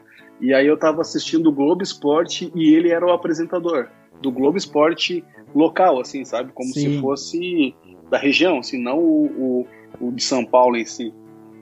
e 0.41 0.53
aí 0.53 0.65
eu 0.65 0.77
tava 0.77 1.01
assistindo 1.01 1.48
o 1.48 1.51
Globo 1.53 1.83
Esporte 1.83 2.51
e 2.55 2.74
ele 2.74 2.89
era 2.89 3.05
o 3.05 3.12
apresentador 3.12 3.88
do 4.21 4.31
Globo 4.31 4.57
Esporte 4.57 5.24
local, 5.53 6.00
assim, 6.00 6.25
sabe? 6.25 6.51
Como 6.51 6.74
Sim. 6.74 6.79
se 6.79 7.00
fosse 7.00 7.75
da 8.10 8.17
região, 8.17 8.60
assim, 8.60 8.81
não 8.81 9.00
o, 9.00 9.65
o, 10.00 10.07
o 10.07 10.12
de 10.12 10.24
São 10.24 10.43
Paulo 10.45 10.75
em 10.75 10.86
si. 10.86 11.13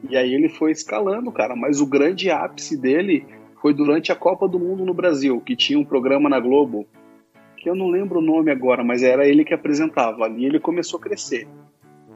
E 0.09 0.15
aí 0.15 0.33
ele 0.33 0.47
foi 0.49 0.71
escalando, 0.71 1.31
cara, 1.31 1.55
mas 1.55 1.81
o 1.81 1.85
grande 1.85 2.29
ápice 2.31 2.77
dele 2.79 3.25
foi 3.61 3.73
durante 3.73 4.11
a 4.11 4.15
Copa 4.15 4.47
do 4.47 4.57
Mundo 4.57 4.85
no 4.85 4.93
Brasil, 4.93 5.41
que 5.41 5.55
tinha 5.55 5.77
um 5.77 5.83
programa 5.83 6.29
na 6.29 6.39
Globo 6.39 6.87
que 7.57 7.69
eu 7.69 7.75
não 7.75 7.89
lembro 7.89 8.19
o 8.19 8.21
nome 8.21 8.49
agora, 8.49 8.83
mas 8.83 9.03
era 9.03 9.27
ele 9.27 9.43
que 9.43 9.53
apresentava. 9.53 10.23
Ali 10.23 10.45
ele 10.45 10.59
começou 10.59 10.97
a 10.97 11.03
crescer. 11.03 11.45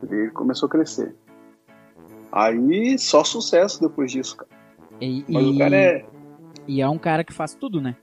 Ele 0.02 0.30
começou 0.32 0.68
a 0.68 0.70
crescer. 0.70 1.14
Aí 2.32 2.98
só 2.98 3.24
sucesso 3.24 3.82
depois 3.82 4.12
disso, 4.12 4.38
cara. 4.38 4.50
E, 5.02 5.24
Mas 5.28 5.46
e- 5.46 5.50
o 5.50 5.58
cara 5.58 5.76
é. 5.76 6.06
E 6.68 6.82
é 6.82 6.88
um 6.90 6.98
cara 6.98 7.24
que 7.24 7.34
faz 7.34 7.54
tudo, 7.54 7.82
né? 7.82 7.96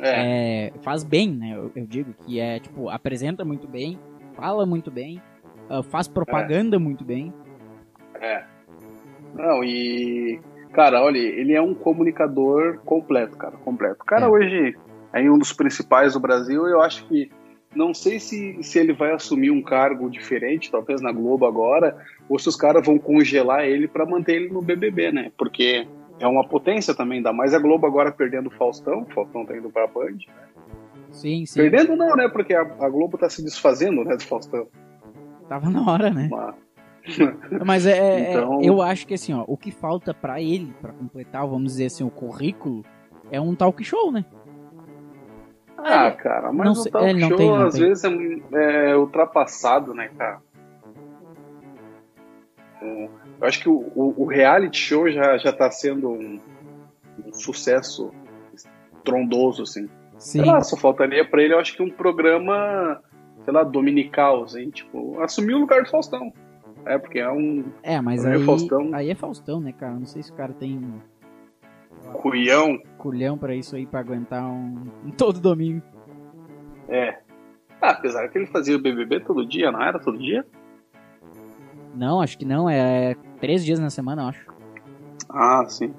É, 0.00 0.66
É, 0.68 0.72
faz 0.82 1.04
bem, 1.04 1.30
né? 1.30 1.52
Eu, 1.54 1.70
eu 1.76 1.86
digo 1.86 2.12
que 2.24 2.40
é 2.40 2.58
tipo 2.58 2.88
apresenta 2.88 3.44
muito 3.44 3.68
bem, 3.68 3.98
fala 4.34 4.66
muito 4.66 4.90
bem, 4.90 5.22
ah, 5.68 5.82
faz 5.82 6.08
propaganda 6.08 6.78
muito 6.78 7.04
bem. 7.04 7.32
é. 8.20 8.44
Não, 9.34 9.64
e. 9.64 10.40
Cara, 10.72 11.02
olha, 11.02 11.18
ele 11.18 11.52
é 11.54 11.60
um 11.62 11.74
comunicador 11.74 12.78
completo, 12.84 13.36
cara, 13.36 13.56
completo. 13.58 14.02
O 14.02 14.04
cara 14.04 14.26
É. 14.26 14.28
hoje 14.28 14.76
é 15.12 15.30
um 15.30 15.38
dos 15.38 15.52
principais 15.52 16.14
do 16.14 16.20
Brasil. 16.20 16.66
Eu 16.66 16.80
acho 16.80 17.04
que. 17.06 17.30
Não 17.74 17.92
sei 17.92 18.20
se, 18.20 18.62
se 18.62 18.78
ele 18.78 18.92
vai 18.92 19.12
assumir 19.12 19.50
um 19.50 19.60
cargo 19.60 20.08
diferente, 20.08 20.70
talvez 20.70 21.00
na 21.00 21.10
Globo 21.10 21.44
agora, 21.44 21.96
ou 22.28 22.38
se 22.38 22.48
os 22.48 22.54
caras 22.54 22.86
vão 22.86 22.96
congelar 22.98 23.64
ele 23.64 23.88
para 23.88 24.06
manter 24.06 24.36
ele 24.36 24.48
no 24.48 24.62
BBB, 24.62 25.10
né? 25.10 25.32
Porque 25.36 25.84
é 26.20 26.26
uma 26.26 26.46
potência 26.46 26.94
também, 26.94 27.18
ainda 27.18 27.32
mais 27.32 27.52
a 27.54 27.58
Globo 27.58 27.86
agora 27.86 28.12
perdendo 28.12 28.46
o 28.48 28.50
Faustão. 28.50 29.02
O 29.02 29.12
Faustão 29.14 29.44
tá 29.44 29.56
indo 29.56 29.70
pra 29.70 29.86
Band. 29.86 30.18
Sim, 31.10 31.44
sim. 31.46 31.60
Perdendo 31.60 31.96
não, 31.96 32.16
né? 32.16 32.28
Porque 32.28 32.54
a, 32.54 32.60
a 32.62 32.88
Globo 32.88 33.16
tá 33.18 33.28
se 33.30 33.42
desfazendo, 33.42 34.04
né, 34.04 34.16
do 34.16 34.22
Faustão. 34.24 34.66
Tava 35.48 35.68
na 35.70 35.88
hora, 35.90 36.10
né? 36.10 36.28
Mas- 36.32 36.54
Mas 37.66 37.86
é, 37.86 37.98
é- 37.98 38.30
Então- 38.32 38.62
eu 38.62 38.80
acho 38.80 39.06
que 39.06 39.12
assim, 39.14 39.34
ó, 39.34 39.44
o 39.46 39.56
que 39.58 39.70
falta 39.70 40.14
pra 40.14 40.40
ele, 40.40 40.72
pra 40.80 40.92
completar, 40.92 41.46
vamos 41.46 41.72
dizer 41.72 41.86
assim, 41.86 42.02
o 42.02 42.10
currículo, 42.10 42.82
é 43.30 43.38
um 43.40 43.54
talk 43.54 43.82
show, 43.84 44.10
né? 44.10 44.24
Ah, 45.76 46.10
cara, 46.12 46.50
mas 46.50 46.64
Não 46.64 46.72
o 46.72 46.76
sei- 46.76 46.90
talk 46.92 47.06
é, 47.06 47.12
não 47.12 47.28
show 47.28 47.36
tem, 47.36 47.56
às 47.56 47.74
tem. 47.74 47.82
vezes 47.88 48.04
é, 48.54 48.90
é 48.92 48.96
ultrapassado, 48.96 49.92
né, 49.92 50.08
cara? 50.16 50.40
É, 52.80 53.08
Eu 53.40 53.46
acho 53.46 53.60
que 53.60 53.68
o, 53.68 53.74
o- 53.94 54.14
o 54.22 54.26
reality 54.26 54.78
show 54.78 55.10
já, 55.10 55.36
já 55.38 55.52
tá 55.52 55.70
sendo 55.70 56.10
um, 56.10 56.40
um 57.26 57.32
sucesso 57.32 58.12
trondoso, 59.04 59.62
assim. 59.64 59.88
Sim. 60.18 60.40
Sei 60.40 60.44
lá, 60.44 60.60
só 60.62 60.76
faltaria 60.76 61.24
pra 61.28 61.42
ele, 61.42 61.54
eu 61.54 61.58
acho 61.58 61.76
que 61.76 61.82
um 61.82 61.90
programa, 61.90 63.00
sei 63.44 63.52
lá, 63.52 63.62
dominical, 63.64 64.44
assim, 64.44 64.70
tipo, 64.70 65.20
assumir 65.20 65.54
o 65.54 65.58
lugar 65.58 65.82
do 65.82 65.90
Faustão. 65.90 66.32
É, 66.86 66.98
porque 66.98 67.18
é 67.18 67.30
um 67.30 67.64
É, 67.82 68.00
mas 68.00 68.24
aí, 68.26 68.38
Faustão- 68.44 68.90
aí 68.94 69.10
é 69.10 69.14
Faustão, 69.14 69.60
né, 69.60 69.72
cara? 69.72 69.94
Não 69.94 70.06
sei 70.06 70.22
se 70.22 70.30
o 70.30 70.34
cara 70.34 70.52
tem 70.52 70.80
cuião. 72.14 72.78
culhão 72.98 73.36
pra 73.38 73.54
isso 73.54 73.74
aí, 73.76 73.86
pra 73.86 74.00
aguentar 74.00 74.44
um, 74.44 74.86
um 75.04 75.10
todo 75.10 75.40
domingo. 75.40 75.82
É. 76.88 77.18
Ah, 77.80 77.90
apesar 77.90 78.28
que 78.28 78.38
ele 78.38 78.46
fazia 78.46 78.76
o 78.76 78.80
BBB 78.80 79.20
todo 79.20 79.46
dia, 79.46 79.70
não 79.72 79.82
era 79.82 79.98
todo 79.98 80.18
dia? 80.18 80.44
Não, 81.94 82.20
acho 82.20 82.36
que 82.36 82.44
não, 82.44 82.68
é 82.68 83.14
três 83.40 83.64
dias 83.64 83.78
na 83.78 83.90
semana, 83.90 84.22
eu 84.22 84.28
acho. 84.28 84.46
Ah, 85.28 85.64
sim. 85.68 85.92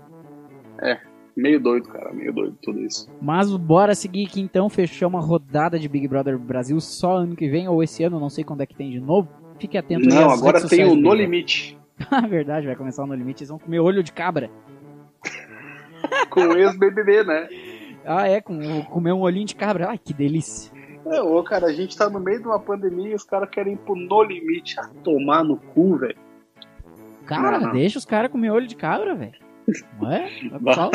É, 0.82 1.00
meio 1.36 1.60
doido, 1.60 1.88
cara, 1.88 2.14
meio 2.14 2.34
doido 2.34 2.58
tudo 2.62 2.80
isso. 2.80 3.10
Mas 3.22 3.56
bora 3.56 3.96
seguir 3.96 4.28
aqui 4.28 4.42
então, 4.42 4.70
fechar 4.70 5.08
uma 5.08 5.20
rodada 5.22 5.80
de 5.80 5.88
Big 5.88 6.08
Brother 6.08 6.38
Brasil 6.38 6.80
só 6.80 7.18
ano 7.18 7.36
que 7.36 7.50
vem, 7.50 7.68
ou 7.68 7.82
esse 7.84 8.04
ano, 8.04 8.20
não 8.20 8.30
sei 8.30 8.44
quando 8.44 8.62
é 8.62 8.66
que 8.66 8.76
tem 8.76 8.90
de 8.92 9.00
novo. 9.00 9.30
Fique 9.60 9.78
atento 9.78 10.10
aí 10.10 10.14
Não, 10.14 10.30
agora 10.32 10.68
tem 10.68 10.86
o 10.86 10.96
No 10.96 11.14
Limite. 11.14 11.78
Ah, 12.12 12.28
verdade, 12.28 12.68
vai 12.68 12.76
começar 12.76 13.06
o 13.06 13.08
No 13.08 13.14
Limite, 13.14 13.44
eles 13.44 13.50
vão 13.50 13.58
comer 13.58 13.80
olho 13.80 14.04
de 14.04 14.12
cabra. 14.12 14.50
Com 16.30 16.42
o 16.42 16.58
ex-BBB, 16.58 17.24
né? 17.24 17.48
Ah, 18.06 18.28
é, 18.28 18.40
com, 18.42 18.84
comer 18.84 19.14
um 19.14 19.22
olhinho 19.22 19.46
de 19.46 19.56
cabra. 19.56 19.90
Ai, 19.90 19.98
que 19.98 20.14
delícia. 20.14 20.72
É, 21.08 21.22
ô, 21.22 21.44
cara, 21.44 21.68
a 21.68 21.74
gente 21.74 21.96
tá 21.96 22.10
no 22.10 22.20
meio 22.20 22.40
de 22.42 22.48
uma 22.48 22.60
pandemia 22.60 23.10
e 23.10 23.16
os 23.16 23.24
caras 23.24 23.50
querem 23.50 23.74
ir 23.74 23.78
pro 23.78 23.96
No 23.96 24.24
Limite 24.24 24.80
a 24.80 24.88
tomar 25.04 25.44
no 25.44 25.58
cu, 25.58 25.98
velho. 25.98 26.18
Cara, 27.26 27.60
Não, 27.60 27.68
não. 27.68 27.74
deixa 27.74 27.98
os 28.00 28.06
caras 28.06 28.32
comer 28.32 28.50
olho 28.52 28.68
de 28.68 28.76
cabra, 28.76 29.16
velho. 29.16 29.34
Não 30.02 30.12
é? 30.12 30.30
É 30.54 30.60
Bah. 30.60 30.74
só- 30.76 30.92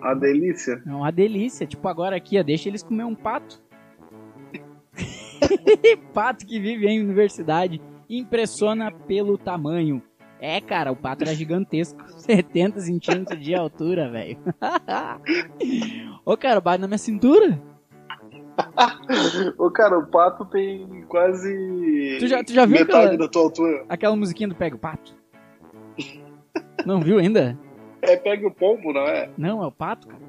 A 0.00 0.14
delícia. 0.14 0.82
É 0.86 0.90
uma 0.90 1.10
delícia. 1.10 1.66
Tipo, 1.66 1.86
agora 1.88 2.16
aqui, 2.16 2.38
ó, 2.38 2.42
deixa 2.42 2.68
eles 2.68 2.82
comer 2.82 3.04
um 3.04 3.14
pato. 3.14 3.60
pato 6.12 6.46
que 6.46 6.58
vive 6.60 6.86
em 6.86 7.00
universidade. 7.02 7.80
Impressiona 8.08 8.90
pelo 8.90 9.36
tamanho. 9.36 10.02
É, 10.40 10.60
cara, 10.60 10.92
o 10.92 10.96
pato 10.96 11.24
era 11.24 11.34
gigantesco. 11.34 12.00
70 12.20 12.80
centímetros 12.80 13.40
de 13.44 13.54
altura, 13.54 14.08
velho. 14.10 14.38
Ô, 16.24 16.36
cara, 16.36 16.60
bate 16.60 16.80
na 16.80 16.86
minha 16.86 16.98
cintura. 16.98 17.60
Ô, 19.58 19.70
cara, 19.70 19.98
o 19.98 20.06
pato 20.06 20.44
tem 20.46 21.04
quase. 21.08 22.16
Tu 22.20 22.26
já- 22.28 22.42
tu 22.44 22.52
já 22.52 22.64
viu 22.66 22.78
metade 22.80 23.06
aquela- 23.06 23.18
da 23.18 23.28
tua 23.28 23.42
altura. 23.42 23.84
Aquela 23.88 24.16
musiquinha 24.16 24.48
do 24.48 24.54
Pega 24.54 24.76
o 24.76 24.78
Pato. 24.78 25.14
Não 26.86 27.00
viu 27.00 27.18
ainda? 27.18 27.58
É, 28.02 28.16
pega 28.16 28.46
o 28.46 28.50
pombo, 28.50 28.92
não 28.92 29.02
é? 29.02 29.28
Não, 29.36 29.62
é 29.62 29.66
o 29.66 29.72
pato, 29.72 30.06
cara. 30.06 30.22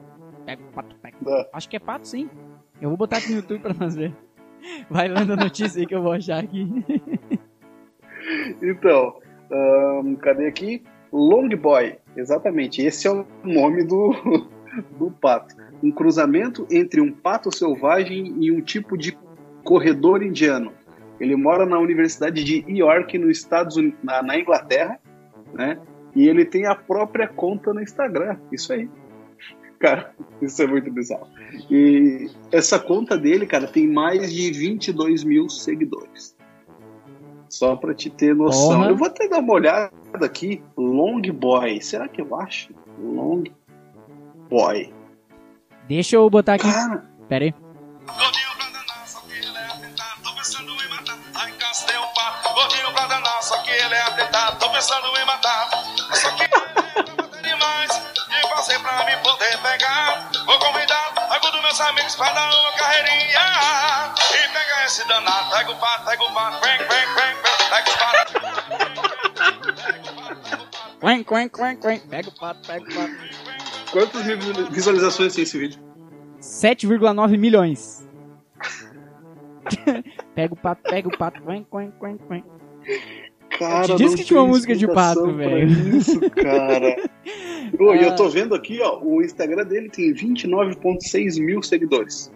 Pega 0.45 0.61
o 0.63 0.73
pato, 0.73 0.95
pega. 1.01 1.17
Não. 1.21 1.45
Acho 1.53 1.69
que 1.69 1.75
é 1.75 1.79
pato, 1.79 2.07
sim. 2.07 2.29
Eu 2.81 2.89
vou 2.89 2.97
botar 2.97 3.17
aqui 3.17 3.29
no 3.29 3.37
YouTube 3.37 3.59
pra 3.59 3.73
nós 3.73 3.95
ver. 3.95 4.13
Vai 4.89 5.07
lendo 5.07 5.33
a 5.33 5.35
notícia 5.35 5.79
aí 5.79 5.85
que 5.85 5.93
eu 5.93 6.01
vou 6.01 6.11
achar 6.11 6.43
aqui. 6.43 6.67
Então, 8.61 9.15
ahn, 9.51 10.15
cadê 10.17 10.47
aqui? 10.47 10.83
Long 11.11 11.49
Boy, 11.49 11.97
exatamente. 12.15 12.81
Esse 12.81 13.07
é 13.07 13.11
o 13.11 13.25
nome 13.43 13.83
do, 13.83 14.13
do 14.99 15.09
pato. 15.09 15.55
Um 15.81 15.91
cruzamento 15.91 16.67
entre 16.69 16.99
um 16.99 17.11
pato 17.11 17.55
selvagem 17.55 18.35
e 18.39 18.51
um 18.51 18.61
tipo 18.61 18.97
de 18.97 19.17
corredor 19.63 20.23
indiano. 20.23 20.71
Ele 21.19 21.35
mora 21.35 21.65
na 21.65 21.77
Universidade 21.77 22.43
de 22.43 22.63
York, 22.67 23.17
nos 23.17 23.37
Estados 23.37 23.75
Unidos, 23.75 23.99
na, 24.03 24.23
na 24.23 24.39
Inglaterra, 24.39 24.99
né? 25.53 25.79
E 26.15 26.27
ele 26.27 26.45
tem 26.45 26.65
a 26.65 26.75
própria 26.75 27.27
conta 27.27 27.73
no 27.73 27.81
Instagram. 27.81 28.37
Isso 28.51 28.73
aí. 28.73 28.89
Cara, 29.79 30.13
isso 30.41 30.61
é 30.61 30.67
muito 30.67 30.91
bizarro. 30.91 31.27
E 31.69 32.29
essa 32.51 32.79
conta 32.79 33.17
dele, 33.17 33.45
cara, 33.45 33.65
tem 33.65 33.87
mais 33.87 34.33
de 34.33 34.51
22 34.51 35.23
mil 35.23 35.47
seguidores. 35.47 36.35
Só 37.47 37.77
pra 37.77 37.93
te 37.93 38.09
ter 38.09 38.35
noção. 38.35 38.79
Porra. 38.79 38.89
Eu 38.89 38.97
vou 38.97 39.07
até 39.07 39.27
dar 39.29 39.39
uma 39.39 39.53
olhada 39.53 39.91
aqui. 40.21 40.61
Long 40.77 41.21
Boy. 41.21 41.81
Será 41.81 42.09
que 42.09 42.21
eu 42.21 42.35
acho? 42.35 42.73
Long 43.01 43.45
Boy. 44.49 44.91
Deixa 45.89 46.15
eu 46.15 46.29
botar 46.29 46.53
aqui. 46.53 46.71
Cara, 46.71 47.03
Pera 47.27 47.45
aí. 47.45 47.51
Gordinho 47.51 48.51
pra 48.57 48.65
danar, 48.69 49.07
só 49.07 49.19
que 49.21 49.33
ele 49.33 49.57
é 49.57 49.65
atentado. 49.65 50.21
Tô 50.23 50.35
pensando 50.35 50.71
em 50.71 50.87
matar. 50.87 51.17
Ai, 51.35 51.49
encastei 51.49 51.97
um 51.97 52.07
pato. 52.13 52.53
Gordinho 52.53 52.93
pra 52.93 53.07
danar, 53.07 53.41
só 53.43 53.57
que 53.63 53.71
ele 53.71 53.95
é 53.95 54.01
atentado. 54.01 54.59
Tô 54.59 54.69
pensando 54.69 55.17
em 55.17 55.25
matar. 55.25 55.69
Só 56.13 56.31
que 56.35 56.43
ele 56.43 56.53
é 56.53 56.59
pra 56.59 57.15
bater 57.15 57.41
demais. 57.41 58.01
E 58.29 58.47
passei 58.49 58.77
pra 58.77 59.03
me 59.03 59.17
poder 59.17 59.57
pegar. 59.57 60.29
Vou 60.45 60.59
convidar 60.59 61.11
algum 61.31 61.51
dos 61.51 61.61
meus 61.61 61.81
amigos 61.81 62.15
pra 62.15 62.33
dar 62.33 62.49
uma 62.51 62.71
carreirinha. 62.73 64.13
E 64.31 64.47
pega 64.47 64.85
esse 64.85 65.07
danado. 65.07 65.49
Pega 65.49 65.71
o 65.71 65.75
pato, 65.75 66.05
pega 66.05 66.23
o 66.23 66.33
pato. 66.33 66.57
O 66.57 66.59
pato. 66.59 66.69
Pega 66.69 67.09
o 67.09 67.17
pato, 67.17 67.69
pega 67.69 67.89
o 67.89 67.97
pato. 67.97 68.33
Quen, 71.01 71.23
quen, 71.23 71.49
quen, 71.49 71.77
quen. 71.79 71.99
Pega 72.09 72.29
o 72.29 72.31
pato, 72.39 72.67
pega 72.67 72.83
o 72.83 72.93
pato. 72.93 73.38
Quantas 73.91 74.21
visualizações 74.69 75.33
tem 75.33 75.43
esse 75.43 75.57
vídeo? 75.57 75.79
7,9 76.41 77.37
milhões. 77.37 78.07
pega 80.35 80.53
o 80.53 80.57
pato, 80.57 80.83
pega 80.83 81.07
o 81.07 81.17
pato. 81.17 81.41
Quen, 81.41 81.65
quen, 81.69 81.91
quen, 81.99 82.17
quen. 82.27 82.43
Cara, 83.57 83.85
te 83.85 83.95
disse 83.95 84.15
que 84.15 84.23
tinha 84.23 84.39
uma 84.39 84.47
música 84.47 84.75
de 84.75 84.87
pato, 84.87 85.33
velho. 85.33 85.67
Isso, 85.97 86.19
cara. 86.31 86.95
Ô, 87.79 87.93
E 87.93 87.99
Ah. 87.99 88.03
eu 88.03 88.15
tô 88.15 88.29
vendo 88.29 88.55
aqui, 88.55 88.79
ó, 88.81 88.99
o 89.03 89.21
Instagram 89.21 89.65
dele 89.65 89.89
tem 89.89 90.13
29,6 90.13 91.39
mil 91.43 91.61
seguidores. 91.61 92.31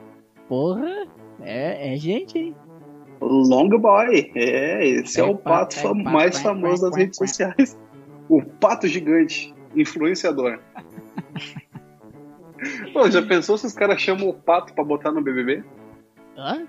Porra, 0.49 1.07
é, 1.41 1.93
é 1.93 1.97
gente, 1.97 2.37
hein? 2.37 2.55
Long 3.21 3.69
boy. 3.69 4.31
É, 4.35 4.85
esse 4.85 5.19
é 5.19 5.23
Pega 5.23 5.33
o 5.33 5.37
pato, 5.37 5.75
pato 5.75 5.75
pega 5.75 5.87
o 5.93 6.03
pato, 6.03 6.13
mais 6.13 6.39
famoso 6.39 6.81
das 6.83 6.97
redes 6.97 7.17
sociais. 7.17 7.77
O 8.27 8.41
pato 8.43 8.87
gigante, 8.87 9.53
influenciador. 9.75 10.59
Pô, 12.93 13.09
já 13.09 13.21
pensou 13.21 13.57
se 13.57 13.65
os 13.65 13.73
caras 13.73 13.99
chamam 14.01 14.29
o 14.29 14.33
pato 14.33 14.73
pra 14.73 14.83
botar 14.83 15.11
no 15.11 15.21
BBB? 15.21 15.63
Hã? 16.37 16.65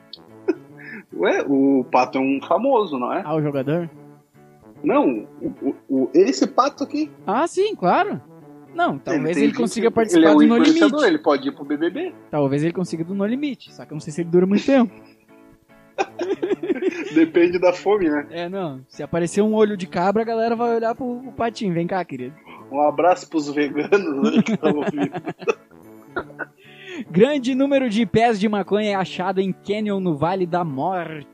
Ué, 1.14 1.44
o 1.48 1.84
pato 1.90 2.18
é 2.18 2.20
um 2.20 2.40
famoso, 2.42 2.98
não 2.98 3.12
é? 3.12 3.22
Ah, 3.24 3.34
o 3.34 3.42
jogador? 3.42 3.88
Não, 4.82 5.26
o, 5.40 5.74
o- 5.88 6.10
esse 6.12 6.46
pato 6.46 6.84
aqui. 6.84 7.10
Ah, 7.26 7.46
sim, 7.46 7.74
claro. 7.74 8.20
Não, 8.74 8.98
talvez 8.98 9.36
ele, 9.36 9.46
20 9.48 9.56
consiga 9.56 9.86
Ele 9.86 9.94
participar 9.94 10.26
é 10.26 10.32
um 10.32 10.36
do 10.38 10.46
No 10.46 10.58
Limite. 10.58 11.04
ele 11.06 11.18
pode 11.18 11.48
ir 11.48 11.52
pro 11.52 11.64
BBB. 11.64 12.12
Talvez 12.30 12.62
ele 12.64 12.72
consiga 12.72 13.04
do 13.04 13.14
No 13.14 13.24
Limite. 13.24 13.72
Só 13.72 13.84
que 13.86 13.92
eu 13.92 13.94
não 13.94 14.00
sei 14.00 14.12
se 14.12 14.20
ele 14.22 14.30
dura 14.30 14.46
muito 14.46 14.66
tempo. 14.66 14.92
Depende 17.14 17.58
da 17.60 17.72
fome, 17.72 18.08
né? 18.10 18.26
É, 18.30 18.48
não. 18.48 18.80
Se 18.88 19.02
aparecer 19.02 19.42
um 19.42 19.54
olho 19.54 19.76
de 19.76 19.86
cabra, 19.86 20.22
a 20.22 20.26
galera 20.26 20.56
vai 20.56 20.74
olhar 20.74 20.94
pro, 20.94 21.20
pro 21.20 21.32
patinho. 21.32 21.72
Vem 21.72 21.86
cá, 21.86 22.04
querido. 22.04 22.34
Um 22.74 22.80
abraço 22.80 23.28
pros 23.30 23.48
veganos 23.50 24.34
né, 24.36 24.42
que 24.42 24.52
estão 24.52 24.74
ouvindo. 24.76 25.12
Grande 27.10 27.54
número 27.54 27.88
de 27.88 28.04
pés 28.04 28.38
de 28.40 28.48
maconha 28.48 28.90
é 28.90 28.94
achado 28.94 29.40
em 29.40 29.52
Canyon 29.52 30.00
no 30.00 30.16
Vale 30.16 30.46
da 30.46 30.64
Morte. 30.64 31.26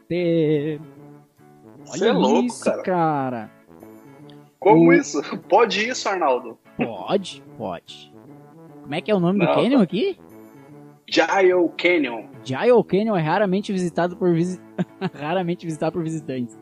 Você 1.84 2.08
é 2.08 2.12
louco, 2.12 2.46
isso, 2.46 2.64
cara. 2.64 2.82
cara. 2.82 3.50
Como 4.58 4.90
O- 4.90 4.92
isso? 4.92 5.20
Pode 5.48 5.88
isso, 5.88 6.08
Arnaldo? 6.08 6.58
Pode, 6.76 7.42
pode. 7.56 8.12
Como 8.82 8.94
é 8.94 9.00
que 9.00 9.10
é 9.10 9.14
o 9.14 9.20
nome 9.20 9.38
do 9.38 9.46
Não, 9.46 9.54
Canyon 9.54 9.80
aqui? 9.80 10.18
Gile 11.08 11.68
Canyon. 11.76 12.24
Giant 12.44 12.86
Canyon 12.86 13.16
é 13.16 13.20
raramente 13.22 13.72
visitado 13.72 14.16
por 14.16 14.32
visi... 14.34 14.60
raramente 15.18 15.64
visitado 15.66 15.92
por 15.92 16.02
visitantes. 16.02 16.58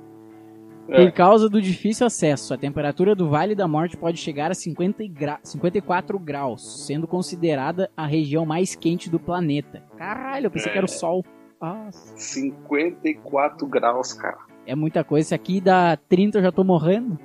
É. 0.89 1.05
Por 1.05 1.13
causa 1.13 1.51
do 1.51 1.61
difícil 1.61 2.07
acesso, 2.07 2.55
a 2.55 2.57
temperatura 2.57 3.15
do 3.15 3.29
Vale 3.29 3.55
da 3.55 3.69
Morte 3.69 3.97
pode 3.97 4.17
chegar 4.19 4.51
a 4.51 4.55
50 4.55 5.05
gra... 5.09 5.39
54 5.43 6.19
graus, 6.19 6.87
sendo 6.87 7.07
considerada 7.07 7.91
a 7.95 8.07
região 8.07 8.47
mais 8.47 8.75
quente 8.75 9.11
do 9.11 9.21
planeta. 9.21 9.83
Caralho, 9.99 10.47
eu 10.47 10.51
pensei 10.51 10.73
que 10.73 10.79
era 10.79 10.87
o 10.87 10.89
Sol. 10.89 11.23
Nossa, 11.61 12.17
54 12.17 13.67
graus, 13.67 14.15
cara. 14.15 14.39
é 14.67 14.75
muita 14.75 15.05
coisa. 15.05 15.29
Se 15.29 15.35
aqui 15.35 15.61
dá 15.61 15.97
30 16.09 16.39
eu 16.39 16.43
já 16.43 16.53
tô 16.53 16.65
morrendo. 16.65 17.19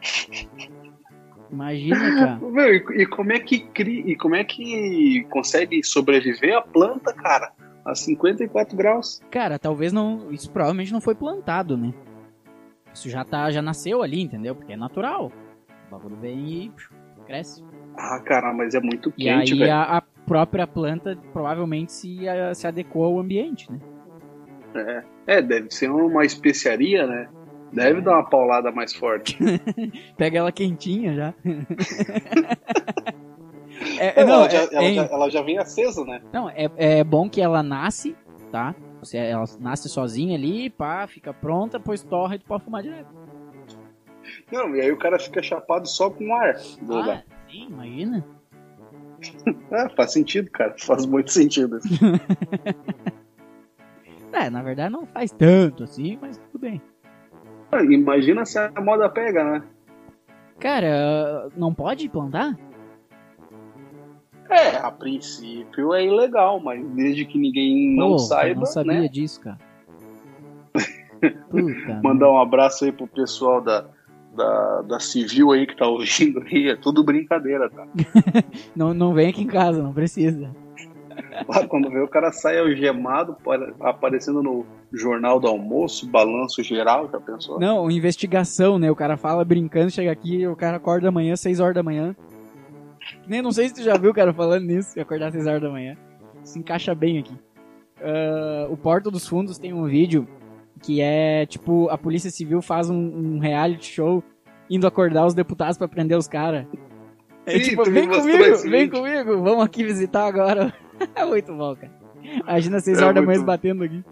Imagina, 1.50 2.14
cara. 2.14 2.38
Meu, 2.50 2.74
e, 2.74 3.02
e 3.02 3.06
como 3.06 3.32
é 3.32 3.38
que 3.38 3.60
cria, 3.60 4.00
e 4.06 4.16
como 4.16 4.34
é 4.34 4.44
que 4.44 5.26
consegue 5.30 5.84
sobreviver 5.84 6.56
a 6.56 6.62
planta, 6.62 7.12
cara? 7.12 7.52
A 7.84 7.94
54 7.94 8.76
graus. 8.76 9.20
Cara, 9.30 9.58
talvez 9.58 9.92
não. 9.92 10.32
Isso 10.32 10.50
provavelmente 10.50 10.92
não 10.92 11.02
foi 11.02 11.14
plantado, 11.14 11.76
né? 11.76 11.92
Isso 12.94 13.10
já 13.10 13.24
tá, 13.24 13.50
já 13.50 13.60
nasceu 13.60 14.02
ali, 14.02 14.22
entendeu? 14.22 14.54
Porque 14.54 14.72
é 14.72 14.76
natural. 14.76 15.30
O 15.88 15.90
bagulho 15.90 16.16
vem 16.16 16.38
e 16.48 16.72
cresce. 17.26 17.62
Ah, 17.96 18.18
cara, 18.20 18.52
mas 18.54 18.74
é 18.74 18.80
muito 18.80 19.12
E 19.18 19.24
quente, 19.24 19.52
aí 19.52 19.58
velho. 19.58 19.72
a, 19.72 19.98
a 19.98 20.00
própria 20.00 20.66
planta 20.66 21.18
provavelmente 21.32 21.92
se, 21.92 22.28
a- 22.28 22.54
se 22.54 22.66
adequou 22.66 23.04
ao 23.04 23.18
ambiente, 23.18 23.70
né? 23.70 23.78
É, 25.26 25.40
deve 25.42 25.70
ser 25.70 25.90
uma 25.90 26.24
especiaria, 26.24 27.06
né? 27.06 27.28
Deve 27.72 27.98
É. 27.98 28.02
dar 28.02 28.12
uma 28.18 28.28
paulada 28.28 28.70
mais 28.72 28.94
forte. 28.94 29.36
Pega 30.16 30.38
ela 30.38 30.52
quentinha 30.52 31.14
já. 31.14 31.34
é, 33.98 34.20
é, 34.20 34.24
Não, 34.24 34.28
não, 34.28 34.34
ela, 34.44 34.50
já, 34.50 34.58
é- 34.62 34.68
ela, 34.72 34.84
é- 34.84 34.94
já, 34.94 35.04
ela 35.04 35.30
já 35.30 35.42
vem 35.42 35.58
acesa, 35.58 36.04
né? 36.04 36.20
não, 36.32 36.48
é, 36.50 36.68
é 36.76 37.04
bom 37.04 37.28
que 37.28 37.40
ela 37.40 37.62
nasce, 37.62 38.16
tá? 38.50 38.74
Você, 39.04 39.18
ela 39.18 39.44
nasce 39.60 39.88
sozinha 39.88 40.36
ali, 40.36 40.70
pá, 40.70 41.06
fica 41.06 41.32
pronta, 41.32 41.78
depois 41.78 42.02
torra 42.02 42.34
e 42.36 42.38
tu 42.38 42.46
pode 42.46 42.64
fumar 42.64 42.82
direto. 42.82 43.08
Não, 44.50 44.74
e 44.74 44.80
aí 44.80 44.90
o 44.90 44.96
cara 44.98 45.18
fica 45.18 45.42
chapado 45.42 45.86
só 45.88 46.10
com 46.10 46.34
ar 46.34 46.54
do 46.80 46.94
Ah, 46.94 47.00
lugar. 47.00 47.24
sim, 47.50 47.66
imagina. 47.70 48.24
É, 49.70 49.88
faz 49.96 50.12
sentido, 50.12 50.50
cara. 50.50 50.74
Faz 50.78 51.04
muito 51.06 51.30
sentido. 51.32 51.78
É, 54.32 54.50
na 54.50 54.62
verdade 54.64 54.92
não 54.92 55.06
faz 55.06 55.30
tanto 55.30 55.84
assim, 55.84 56.18
mas 56.20 56.36
tudo 56.50 56.62
bem. 56.62 56.82
Ah, 57.70 57.84
Imagina 57.84 58.44
se 58.44 58.58
a 58.58 58.68
moda 58.80 59.08
pega, 59.08 59.44
né? 59.44 59.62
Cara, 60.58 61.48
não 61.56 61.72
pode 61.72 62.08
plantar? 62.08 62.58
É, 64.50 64.76
a 64.76 64.90
princípio 64.90 65.94
é 65.94 66.04
ilegal, 66.04 66.60
mas 66.60 66.84
desde 66.90 67.24
que 67.24 67.38
ninguém 67.38 67.96
não 67.96 68.10
Pô, 68.10 68.18
saiba, 68.18 68.50
eu 68.50 68.56
não 68.56 68.66
sabia 68.66 69.00
né? 69.00 69.08
disso, 69.08 69.40
cara. 69.40 69.58
Puta, 71.50 72.00
Mandar 72.02 72.30
um 72.30 72.38
abraço 72.38 72.84
aí 72.84 72.92
pro 72.92 73.06
pessoal 73.06 73.60
da, 73.60 73.86
da, 74.36 74.82
da 74.82 75.00
Civil 75.00 75.52
aí 75.52 75.66
que 75.66 75.76
tá 75.76 75.86
ouvindo 75.86 76.42
aí. 76.42 76.68
É 76.68 76.76
tudo 76.76 77.02
brincadeira, 77.02 77.70
tá? 77.70 77.86
não, 78.76 78.92
não 78.92 79.14
vem 79.14 79.28
aqui 79.28 79.42
em 79.42 79.46
casa, 79.46 79.82
não 79.82 79.92
precisa. 79.92 80.54
Lá 81.48 81.66
quando 81.66 81.90
vê 81.90 82.00
o 82.00 82.08
cara 82.08 82.32
sai 82.32 82.58
algemado, 82.58 83.36
pare- 83.44 83.72
aparecendo 83.80 84.42
no 84.42 84.66
jornal 84.92 85.40
do 85.40 85.46
almoço, 85.46 86.08
balanço 86.08 86.62
geral, 86.62 87.08
já 87.10 87.20
pensou? 87.20 87.58
Não, 87.58 87.90
investigação, 87.90 88.78
né? 88.78 88.90
O 88.90 88.96
cara 88.96 89.16
fala 89.16 89.44
brincando, 89.44 89.90
chega 89.90 90.10
aqui, 90.12 90.46
o 90.46 90.56
cara 90.56 90.76
acorda 90.76 91.08
amanhã, 91.08 91.34
6 91.36 91.60
horas 91.60 91.74
da 91.74 91.82
manhã. 91.82 92.14
Nem 93.26 93.42
não 93.42 93.52
sei 93.52 93.68
se 93.68 93.74
tu 93.74 93.82
já 93.82 93.96
viu 93.96 94.10
o 94.10 94.14
cara 94.14 94.32
falando 94.32 94.64
nisso, 94.64 94.98
acordar 95.00 95.32
6 95.32 95.46
horas 95.46 95.62
da 95.62 95.70
manhã. 95.70 95.96
Se 96.42 96.58
encaixa 96.58 96.94
bem 96.94 97.18
aqui. 97.18 97.34
Ah, 98.00 98.66
o 98.70 98.76
Porto 98.76 99.10
dos 99.10 99.26
Fundos 99.26 99.58
tem 99.58 99.72
um 99.72 99.86
vídeo 99.86 100.26
que 100.82 101.00
é 101.00 101.46
tipo 101.46 101.88
a 101.88 101.96
Polícia 101.96 102.30
Civil 102.30 102.60
faz 102.60 102.90
um, 102.90 102.96
um 102.96 103.38
reality 103.38 103.86
show 103.86 104.22
indo 104.68 104.86
acordar 104.86 105.24
os 105.26 105.34
deputados 105.34 105.78
pra 105.78 105.88
prender 105.88 106.18
os 106.18 106.28
caras. 106.28 106.66
É 107.46 107.58
tipo, 107.58 107.84
vem 107.84 108.08
comigo, 108.08 108.62
vem 108.62 108.86
vídeo. 108.86 108.90
comigo, 108.90 109.42
vamos 109.42 109.64
aqui 109.64 109.84
visitar 109.84 110.26
agora. 110.26 110.72
é 111.14 111.24
muito 111.24 111.54
bom, 111.54 111.76
cara. 111.76 111.92
Imagina 112.22 112.80
6 112.80 112.98
É 112.98 113.02
horas 113.02 113.14
da 113.14 113.22
manhã 113.22 113.44
batendo 113.44 113.84
aqui. 113.84 114.02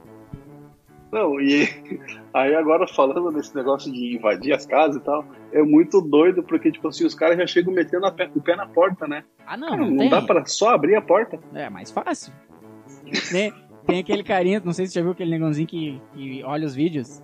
Não, 1.13 1.39
e 1.41 1.69
aí 2.33 2.55
agora 2.55 2.87
falando 2.87 3.31
desse 3.31 3.55
negócio 3.55 3.93
de 3.93 4.17
invadir 4.17 4.53
as 4.55 4.65
casas 4.65 4.97
e 4.97 5.05
tal, 5.05 5.25
é 5.53 5.63
muito 5.63 6.01
doido 6.01 6.43
porque, 6.43 6.73
tipo 6.73 6.89
assim, 6.89 7.05
os 7.05 7.15
caras 7.15 7.37
já 7.37 7.47
chegam 7.47 7.73
metendo 7.73 8.11
pé- 8.13 8.31
o 8.35 8.41
pé 8.41 8.57
na 8.57 8.67
porta, 8.67 9.07
né? 9.07 9.23
Ah, 9.47 9.57
não, 9.57 9.69
Cara, 9.69 9.81
não, 9.83 9.91
não 9.91 10.09
dá 10.09 10.23
pra 10.23 10.45
só 10.47 10.71
abrir 10.71 10.95
a 10.95 11.03
porta. 11.03 11.39
É 11.55 11.69
mais 11.69 11.91
fácil. 11.91 12.33
Tem, 13.31 13.53
tem 13.87 13.99
aquele 14.01 14.25
carinha, 14.25 14.63
não 14.65 14.73
sei 14.73 14.87
se 14.87 14.93
você 14.93 14.99
já 15.01 15.03
viu 15.03 15.13
aquele 15.13 15.31
negãozinho 15.31 15.67
que, 15.69 16.01
que 16.15 16.43
olha 16.45 16.67
os 16.67 16.75
vídeos. 16.75 17.23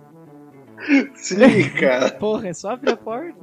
Sim, 1.15 1.69
cara. 1.79 2.11
Porra, 2.11 2.49
é 2.49 2.53
só 2.53 2.71
abrir 2.71 2.91
a 2.91 2.97
porta. 2.97 3.35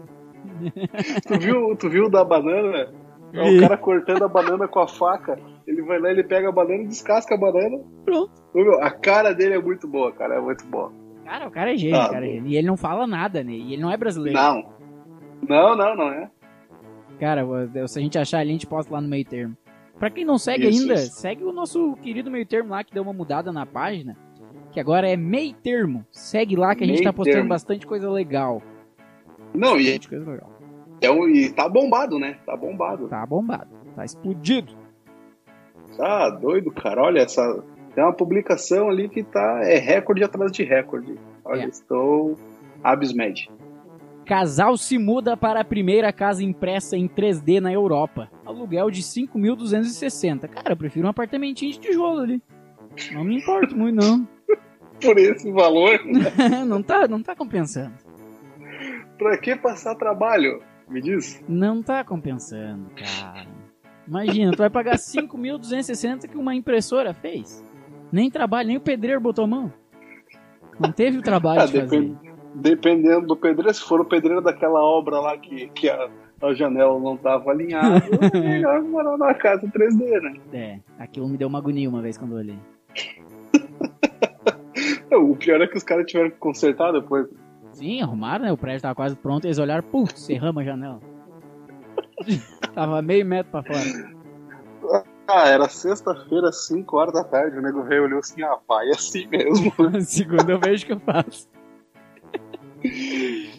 Tu 1.26 1.38
viu, 1.40 1.76
tu 1.76 1.90
viu 1.90 2.04
o 2.06 2.08
da 2.08 2.24
banana? 2.24 2.88
É 3.32 3.42
o 3.56 3.60
cara 3.60 3.76
cortando 3.76 4.22
a 4.24 4.28
banana 4.28 4.66
com 4.68 4.78
a 4.80 4.88
faca. 4.88 5.38
Ele 5.66 5.82
vai 5.82 5.98
lá, 5.98 6.10
ele 6.10 6.22
pega 6.24 6.48
a 6.48 6.52
banana 6.52 6.84
e 6.84 6.86
descasca 6.86 7.34
a 7.34 7.38
banana. 7.38 7.78
Pronto. 8.04 8.32
Meu, 8.54 8.82
a 8.82 8.90
cara 8.90 9.32
dele 9.34 9.54
é 9.54 9.60
muito 9.60 9.86
boa, 9.88 10.12
cara. 10.12 10.36
É 10.36 10.40
muito 10.40 10.64
boa. 10.66 10.92
Cara, 11.24 11.48
o 11.48 11.50
cara 11.50 11.74
é 11.74 11.76
gênio, 11.76 12.00
Ah, 12.00 12.08
cara 12.08 12.26
é 12.26 12.30
gênio. 12.34 12.46
E 12.50 12.56
ele 12.56 12.66
não 12.66 12.76
fala 12.76 13.06
nada, 13.06 13.42
né? 13.42 13.52
E 13.52 13.72
ele 13.72 13.82
não 13.82 13.90
é 13.90 13.96
brasileiro. 13.96 14.38
Não. 14.38 14.62
Não, 15.48 15.76
não, 15.76 15.96
não 15.96 16.08
é. 16.10 16.30
Cara, 17.18 17.42
se 17.88 17.98
a 17.98 18.02
gente 18.02 18.18
achar 18.18 18.38
ali, 18.38 18.50
a 18.50 18.52
gente 18.52 18.66
posta 18.66 18.92
lá 18.94 19.00
no 19.00 19.08
meio 19.08 19.24
termo. 19.24 19.56
Pra 19.98 20.10
quem 20.10 20.24
não 20.24 20.38
segue 20.38 20.68
Isso, 20.68 20.82
ainda, 20.82 20.94
isso. 20.94 21.12
segue 21.16 21.42
o 21.42 21.52
nosso 21.52 21.96
querido 22.02 22.30
meio 22.30 22.44
termo 22.46 22.70
lá, 22.70 22.84
que 22.84 22.92
deu 22.92 23.02
uma 23.02 23.12
mudada 23.14 23.50
na 23.50 23.64
página. 23.66 24.16
Que 24.70 24.78
agora 24.78 25.08
é 25.08 25.16
meio 25.16 25.54
termo. 25.54 26.04
Segue 26.10 26.54
lá 26.54 26.74
que 26.74 26.84
a 26.84 26.86
gente 26.86 26.96
Meio 26.98 27.04
tá 27.04 27.12
postando 27.12 27.36
termo. 27.38 27.48
bastante 27.48 27.86
coisa 27.86 28.10
legal. 28.10 28.62
Não, 29.54 29.78
e, 29.80 29.84
Bastante 29.84 30.08
coisa 30.10 30.30
legal. 30.30 30.50
Um- 31.10 31.28
e 31.28 31.50
tá 31.50 31.68
bombado, 31.68 32.18
né? 32.18 32.36
Tá 32.46 32.56
bombado. 32.56 33.08
Tá 33.08 33.24
bombado. 33.26 33.68
Tá 33.94 34.04
explodido. 34.04 34.72
Tá 35.96 36.30
doido, 36.30 36.70
cara. 36.70 37.02
Olha, 37.02 37.20
essa. 37.20 37.62
Tem 37.94 38.04
uma 38.04 38.12
publicação 38.12 38.88
ali 38.90 39.08
que 39.08 39.22
tá. 39.22 39.60
É 39.62 39.78
recorde 39.78 40.22
atrás 40.24 40.52
de 40.52 40.62
recorde. 40.62 41.14
Olha, 41.44 41.62
É. 41.64 41.66
estou 41.68 42.36
abismed. 42.82 43.48
Casal 44.26 44.76
se 44.76 44.98
muda 44.98 45.36
para 45.36 45.60
a 45.60 45.64
primeira 45.64 46.12
casa 46.12 46.42
impressa 46.42 46.96
em 46.96 47.06
3D 47.06 47.60
na 47.60 47.72
Europa. 47.72 48.28
Aluguel 48.44 48.90
de 48.90 49.00
5.260. 49.02 50.48
Cara, 50.48 50.72
eu 50.72 50.76
prefiro 50.76 51.06
um 51.06 51.10
apartamentinho 51.10 51.72
de 51.72 51.78
tijolo 51.78 52.20
ali. 52.20 52.42
Não 53.12 53.22
me 53.22 53.38
importo 53.38 53.76
muito, 53.76 54.04
não. 54.04 54.26
Por 55.00 55.16
esse 55.18 55.50
valor, 55.52 56.00
não, 56.66 56.82
tá, 56.82 57.06
não 57.06 57.22
tá 57.22 57.36
compensando. 57.36 57.92
pra 59.18 59.36
que 59.38 59.54
passar 59.54 59.94
trabalho? 59.94 60.60
Me 60.88 61.00
diz. 61.00 61.42
Não 61.48 61.82
tá 61.82 62.04
compensando, 62.04 62.90
cara. 62.90 63.46
Imagina, 64.06 64.52
tu 64.52 64.58
vai 64.58 64.70
pagar 64.70 64.96
5.260 64.96 66.28
que 66.28 66.36
uma 66.38 66.54
impressora 66.54 67.12
fez. 67.12 67.64
Nem 68.12 68.30
trabalho, 68.30 68.68
nem 68.68 68.76
o 68.76 68.80
pedreiro 68.80 69.20
botou 69.20 69.44
a 69.44 69.48
mão. 69.48 69.72
Não 70.78 70.92
teve 70.92 71.18
o 71.18 71.22
trabalho 71.22 71.62
Ah, 71.62 71.66
de 71.66 71.72
fazer. 71.80 71.82
depend- 72.00 72.16
dependendo 72.54 73.26
do 73.26 73.36
pedreiro, 73.36 73.74
se 73.74 73.82
for 73.82 74.00
o 74.00 74.04
pedreiro 74.04 74.40
daquela 74.40 74.80
obra 74.80 75.18
lá 75.18 75.36
que, 75.36 75.66
que 75.70 75.88
a, 75.90 76.08
a 76.40 76.54
janela 76.54 76.98
não 77.00 77.16
tava 77.16 77.50
alinhada, 77.50 77.96
é 78.32 78.38
melhor 78.40 78.80
morar 78.82 79.16
na 79.18 79.34
casa 79.34 79.66
3D, 79.66 80.20
né? 80.22 80.34
É, 80.52 80.78
aquilo 81.02 81.28
me 81.28 81.36
deu 81.36 81.48
uma 81.48 81.58
agonia 81.58 81.88
uma 81.88 82.00
vez 82.00 82.16
quando 82.16 82.32
eu 82.32 82.38
olhei. 82.38 82.58
O 85.12 85.34
pior 85.36 85.60
é 85.62 85.66
que 85.66 85.76
os 85.76 85.82
caras 85.82 86.04
tiveram 86.06 86.30
que 86.30 86.36
consertar 86.36 86.92
depois. 86.92 87.26
Sim, 87.76 88.00
arrumaram, 88.00 88.46
né? 88.46 88.52
O 88.52 88.56
prédio 88.56 88.80
tava 88.80 88.94
quase 88.94 89.14
pronto, 89.14 89.44
eles 89.44 89.58
olharam, 89.58 89.82
putz, 89.82 90.22
cerramos 90.22 90.62
a 90.62 90.64
janela. 90.64 91.00
tava 92.74 93.02
meio 93.02 93.26
metro 93.26 93.52
pra 93.52 93.62
fora. 93.62 95.04
Ah, 95.28 95.48
era 95.48 95.68
sexta-feira, 95.68 96.50
5 96.50 96.96
horas 96.96 97.12
da 97.12 97.22
tarde. 97.22 97.58
O 97.58 97.60
nego 97.60 97.82
veio 97.82 98.02
e 98.02 98.04
olhou 98.06 98.20
assim: 98.20 98.42
ah, 98.42 98.56
vai 98.66 98.88
assim 98.88 99.26
mesmo. 99.26 99.70
Segunda 100.00 100.52
eu 100.52 100.58
vejo 100.58 100.86
que 100.86 100.92
eu 100.94 101.00
faço. 101.00 101.48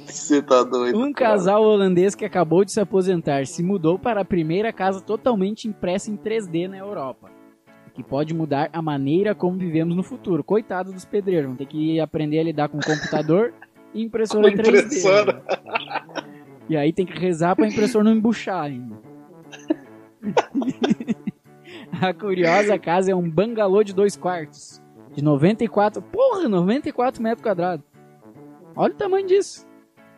Você 0.06 0.42
tá 0.42 0.64
doido. 0.64 0.98
Um 0.98 1.14
cara. 1.14 1.34
casal 1.34 1.62
holandês 1.62 2.16
que 2.16 2.26
acabou 2.26 2.66
de 2.66 2.72
se 2.72 2.80
aposentar 2.80 3.46
se 3.46 3.62
mudou 3.62 4.00
para 4.00 4.22
a 4.22 4.26
primeira 4.26 4.74
casa 4.74 5.00
totalmente 5.00 5.68
impressa 5.68 6.10
em 6.10 6.18
3D 6.18 6.68
na 6.68 6.78
Europa. 6.78 7.30
o 7.88 7.92
Que 7.92 8.02
pode 8.02 8.34
mudar 8.34 8.70
a 8.74 8.82
maneira 8.82 9.36
como 9.36 9.58
vivemos 9.58 9.96
no 9.96 10.02
futuro. 10.02 10.44
Coitado 10.44 10.92
dos 10.92 11.06
pedreiros, 11.06 11.48
vão 11.48 11.56
ter 11.56 11.68
que 11.68 12.00
aprender 12.00 12.40
a 12.40 12.44
lidar 12.44 12.70
com 12.70 12.80
computador 12.80 13.54
impressora 13.94 14.48
3D. 14.52 14.60
impressora. 14.86 15.34
né? 15.34 16.24
E 16.70 16.76
aí 16.78 16.92
tem 16.92 17.06
que 17.06 17.18
rezar 17.18 17.56
pra 17.56 17.68
impressora 17.68 18.04
não 18.04 18.12
embuchar 18.12 18.62
ainda. 18.64 18.96
a 22.02 22.14
curiosa 22.14 22.78
casa 22.78 23.12
é 23.12 23.16
um 23.16 23.30
bangalô 23.30 23.84
de 23.84 23.94
dois 23.94 24.16
quartos. 24.16 24.82
De 25.14 25.24
94. 25.24 26.02
Porra, 26.02 26.48
94 26.48 27.22
metros 27.24 27.42
quadrados. 27.42 27.86
Olha 28.76 28.94
o 28.94 28.98
tamanho 28.98 29.26
disso. 29.26 29.66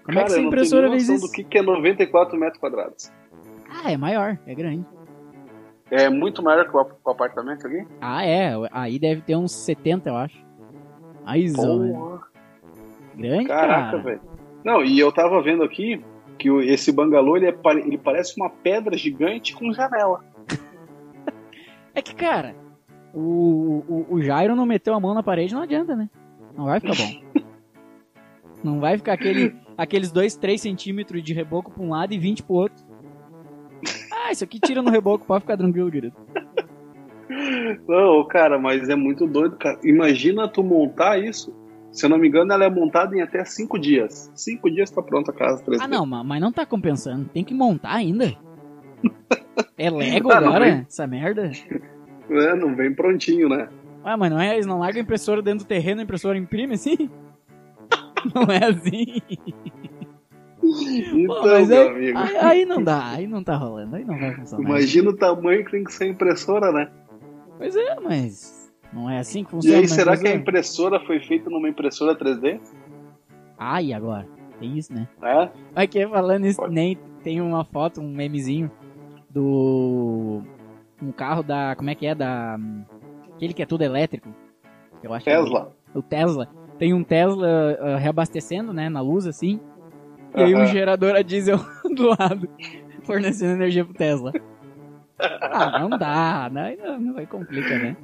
Como 0.03 0.17
é 0.17 0.23
que 0.23 0.27
Cara, 0.29 0.39
essa 0.39 0.47
impressora 0.47 0.89
fez 0.89 1.07
isso? 1.07 1.27
do 1.27 1.31
que, 1.31 1.43
que 1.43 1.57
é 1.57 1.61
94 1.61 2.37
metros 2.37 2.59
quadrados. 2.59 3.11
Ah, 3.69 3.91
é 3.91 3.95
maior, 3.97 4.37
é 4.45 4.55
grande. 4.55 4.85
É 5.91 6.09
muito 6.09 6.41
maior 6.43 6.67
que 6.69 6.75
o 6.75 6.79
ap- 6.79 6.97
o 7.05 7.09
apartamento 7.11 7.65
aqui? 7.65 7.85
Ah, 8.01 8.25
é. 8.25 8.51
Aí 8.71 8.99
deve 8.99 9.21
ter 9.21 9.35
uns 9.35 9.51
70, 9.53 10.09
eu 10.09 10.15
acho. 10.17 10.37
Aí, 11.25 11.47
zona. 11.49 12.21
Grande, 13.19 13.45
caraca, 13.45 13.91
cara. 13.91 14.03
velho. 14.03 14.21
Não, 14.63 14.83
e 14.83 14.99
eu 14.99 15.11
tava 15.11 15.41
vendo 15.41 15.63
aqui 15.63 16.03
que 16.37 16.49
esse 16.49 16.91
bangalô 16.91 17.37
ele, 17.37 17.47
é 17.47 17.55
ele 17.85 17.97
parece 17.97 18.39
uma 18.39 18.49
pedra 18.49 18.97
gigante 18.97 19.53
com 19.53 19.71
janela. 19.73 20.23
É 21.95 22.03
que, 22.03 22.13
cara, 22.13 22.55
o, 23.13 23.83
o, 23.89 24.05
o 24.11 24.21
Jairo 24.21 24.55
não 24.55 24.65
meteu 24.65 24.93
a 24.93 24.99
mão 24.99 25.13
na 25.13 25.23
parede, 25.23 25.53
não 25.53 25.63
adianta, 25.63 25.95
né? 25.95 26.07
Não 26.55 26.65
vai 26.65 26.79
ficar 26.79 26.95
bom. 26.95 27.43
não 28.63 28.79
vai 28.79 28.95
ficar 28.95 29.13
aquele, 29.13 29.55
aqueles 29.75 30.11
2, 30.11 30.37
3 30.37 30.61
centímetros 30.61 31.21
de 31.21 31.33
reboco 31.33 31.71
pra 31.71 31.83
um 31.83 31.89
lado 31.89 32.13
e 32.13 32.19
20 32.19 32.43
pro 32.43 32.55
outro. 32.55 32.85
Ah, 34.13 34.31
isso 34.31 34.43
aqui 34.43 34.59
tira 34.59 34.81
no 34.81 34.91
reboco, 34.91 35.25
pode 35.25 35.41
ficar 35.41 35.57
tranquilo, 35.57 35.91
querido. 35.91 36.15
Não, 37.87 38.23
cara, 38.27 38.57
mas 38.59 38.89
é 38.89 38.95
muito 38.95 39.27
doido, 39.27 39.57
cara. 39.57 39.79
Imagina 39.83 40.47
tu 40.47 40.63
montar 40.63 41.17
isso. 41.17 41.53
Se 41.91 42.05
eu 42.05 42.09
não 42.09 42.17
me 42.17 42.27
engano, 42.27 42.51
ela 42.53 42.65
é 42.65 42.69
montada 42.69 43.15
em 43.15 43.21
até 43.21 43.43
5 43.43 43.79
dias. 43.79 44.31
5 44.35 44.69
dias 44.69 44.91
tá 44.91 45.01
pronta 45.01 45.31
a 45.31 45.33
casa 45.33 45.63
3D. 45.63 45.83
Ah, 45.83 45.87
não, 45.87 46.05
ma- 46.05 46.23
mas 46.23 46.39
não 46.41 46.51
tá 46.51 46.65
compensando. 46.65 47.27
Tem 47.33 47.43
que 47.43 47.53
montar 47.53 47.93
ainda. 47.93 48.31
É 49.77 49.89
Lego 49.89 50.29
Ah, 50.31 50.37
agora? 50.39 50.65
vem. 50.65 50.85
Essa 50.87 51.07
merda? 51.07 51.51
É, 52.29 52.53
não 52.55 52.75
vem 52.75 52.93
prontinho, 52.93 53.47
né? 53.47 53.69
Ué, 54.03 54.15
mas 54.17 54.29
não 54.31 54.39
é, 54.39 54.53
eles 54.53 54.65
não 54.65 54.79
largam 54.79 54.99
a 54.99 55.03
impressora 55.03 55.41
dentro 55.41 55.65
do 55.65 55.67
terreno, 55.67 56.01
a 56.01 56.03
impressora 56.03 56.37
imprime 56.37 56.73
assim? 56.75 57.09
Não 58.35 58.43
é 58.43 58.65
assim. 58.65 59.21
Então, 60.61 61.35
Pô, 61.41 61.47
mas 61.47 61.69
meu 61.69 61.81
aí, 61.81 61.87
amigo. 61.87 62.17
aí, 62.17 62.37
aí 62.37 62.65
não 62.65 62.83
dá, 62.83 63.11
aí 63.11 63.25
não 63.27 63.41
tá 63.43 63.55
rolando, 63.55 63.95
aí 63.95 64.03
não 64.03 64.19
vai 64.19 64.35
funcionar. 64.35 64.63
Imagina 64.69 65.09
o 65.09 65.15
tamanho 65.15 65.63
que 65.63 65.71
tem 65.71 65.83
que 65.85 65.93
ser 65.93 66.03
a 66.03 66.07
impressora, 66.07 66.71
né? 66.73 66.91
Pois 67.57 67.75
é, 67.77 67.95
mas 68.01 68.58
não 68.93 69.09
é 69.09 69.19
assim 69.19 69.43
que 69.43 69.49
E 69.49 69.51
funciona. 69.51 69.77
aí, 69.77 69.81
uma 69.83 69.95
será 69.95 70.17
que 70.17 70.27
a 70.27 70.35
impressora? 70.35 70.99
foi 71.05 71.19
feita 71.19 71.49
numa 71.49 71.69
impressora 71.69 72.15
3D? 72.17 72.59
Ah, 73.57 73.81
e 73.81 73.93
agora? 73.93 74.27
Tem 74.59 74.77
isso, 74.77 74.93
né? 74.93 75.07
É? 75.21 75.49
Aqui 75.75 76.05
falando 76.07 76.45
isso, 76.45 76.57
Pode. 76.57 76.73
nem 76.73 76.97
tem 77.23 77.39
uma 77.41 77.63
foto, 77.65 78.01
um 78.01 78.09
memezinho 78.13 78.71
do 79.29 80.41
um 81.01 81.11
carro 81.11 81.43
da, 81.43 81.75
como 81.75 81.89
é 81.89 81.95
que 81.95 82.05
é 82.05 82.13
da 82.15 82.57
aquele 83.35 83.53
que 83.53 83.61
é 83.61 83.65
tudo 83.65 83.83
elétrico. 83.83 84.29
Eu 85.01 85.13
acho 85.13 85.29
é 85.29 85.35
Tesla. 85.35 85.73
o 85.95 86.01
Tesla. 86.01 86.47
Tem 86.77 86.93
um 86.93 87.03
Tesla 87.03 87.47
ah, 87.79 87.97
reabastecendo, 87.97 88.73
né, 88.73 88.89
na 88.89 89.01
luz 89.01 89.25
assim. 89.27 89.59
E 90.35 90.43
aí 90.43 90.55
um 90.55 90.65
gerador 90.65 91.15
a 91.15 91.21
diesel 91.21 91.57
do 91.95 92.07
lado 92.09 92.47
fornecendo 93.03 93.53
energia 93.53 93.83
pro 93.85 93.93
Tesla. 93.93 94.31
Ah, 95.19 95.79
não 95.79 95.89
dá, 95.97 96.49
não, 96.51 96.61
aí 96.61 96.77
não, 96.77 96.99
não 96.99 97.13
vai 97.13 97.25
complica, 97.25 97.77
né? 97.77 97.97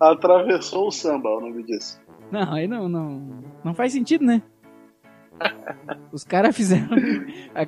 Atravessou 0.00 0.88
o 0.88 0.92
samba, 0.92 1.28
o 1.30 1.40
nome 1.40 1.62
disso. 1.64 2.00
Não, 2.30 2.52
aí 2.52 2.66
não, 2.68 2.88
não, 2.88 3.42
não 3.64 3.74
faz 3.74 3.92
sentido, 3.92 4.24
né? 4.24 4.40
Os 6.12 6.22
caras 6.24 6.54
fizeram. 6.56 6.88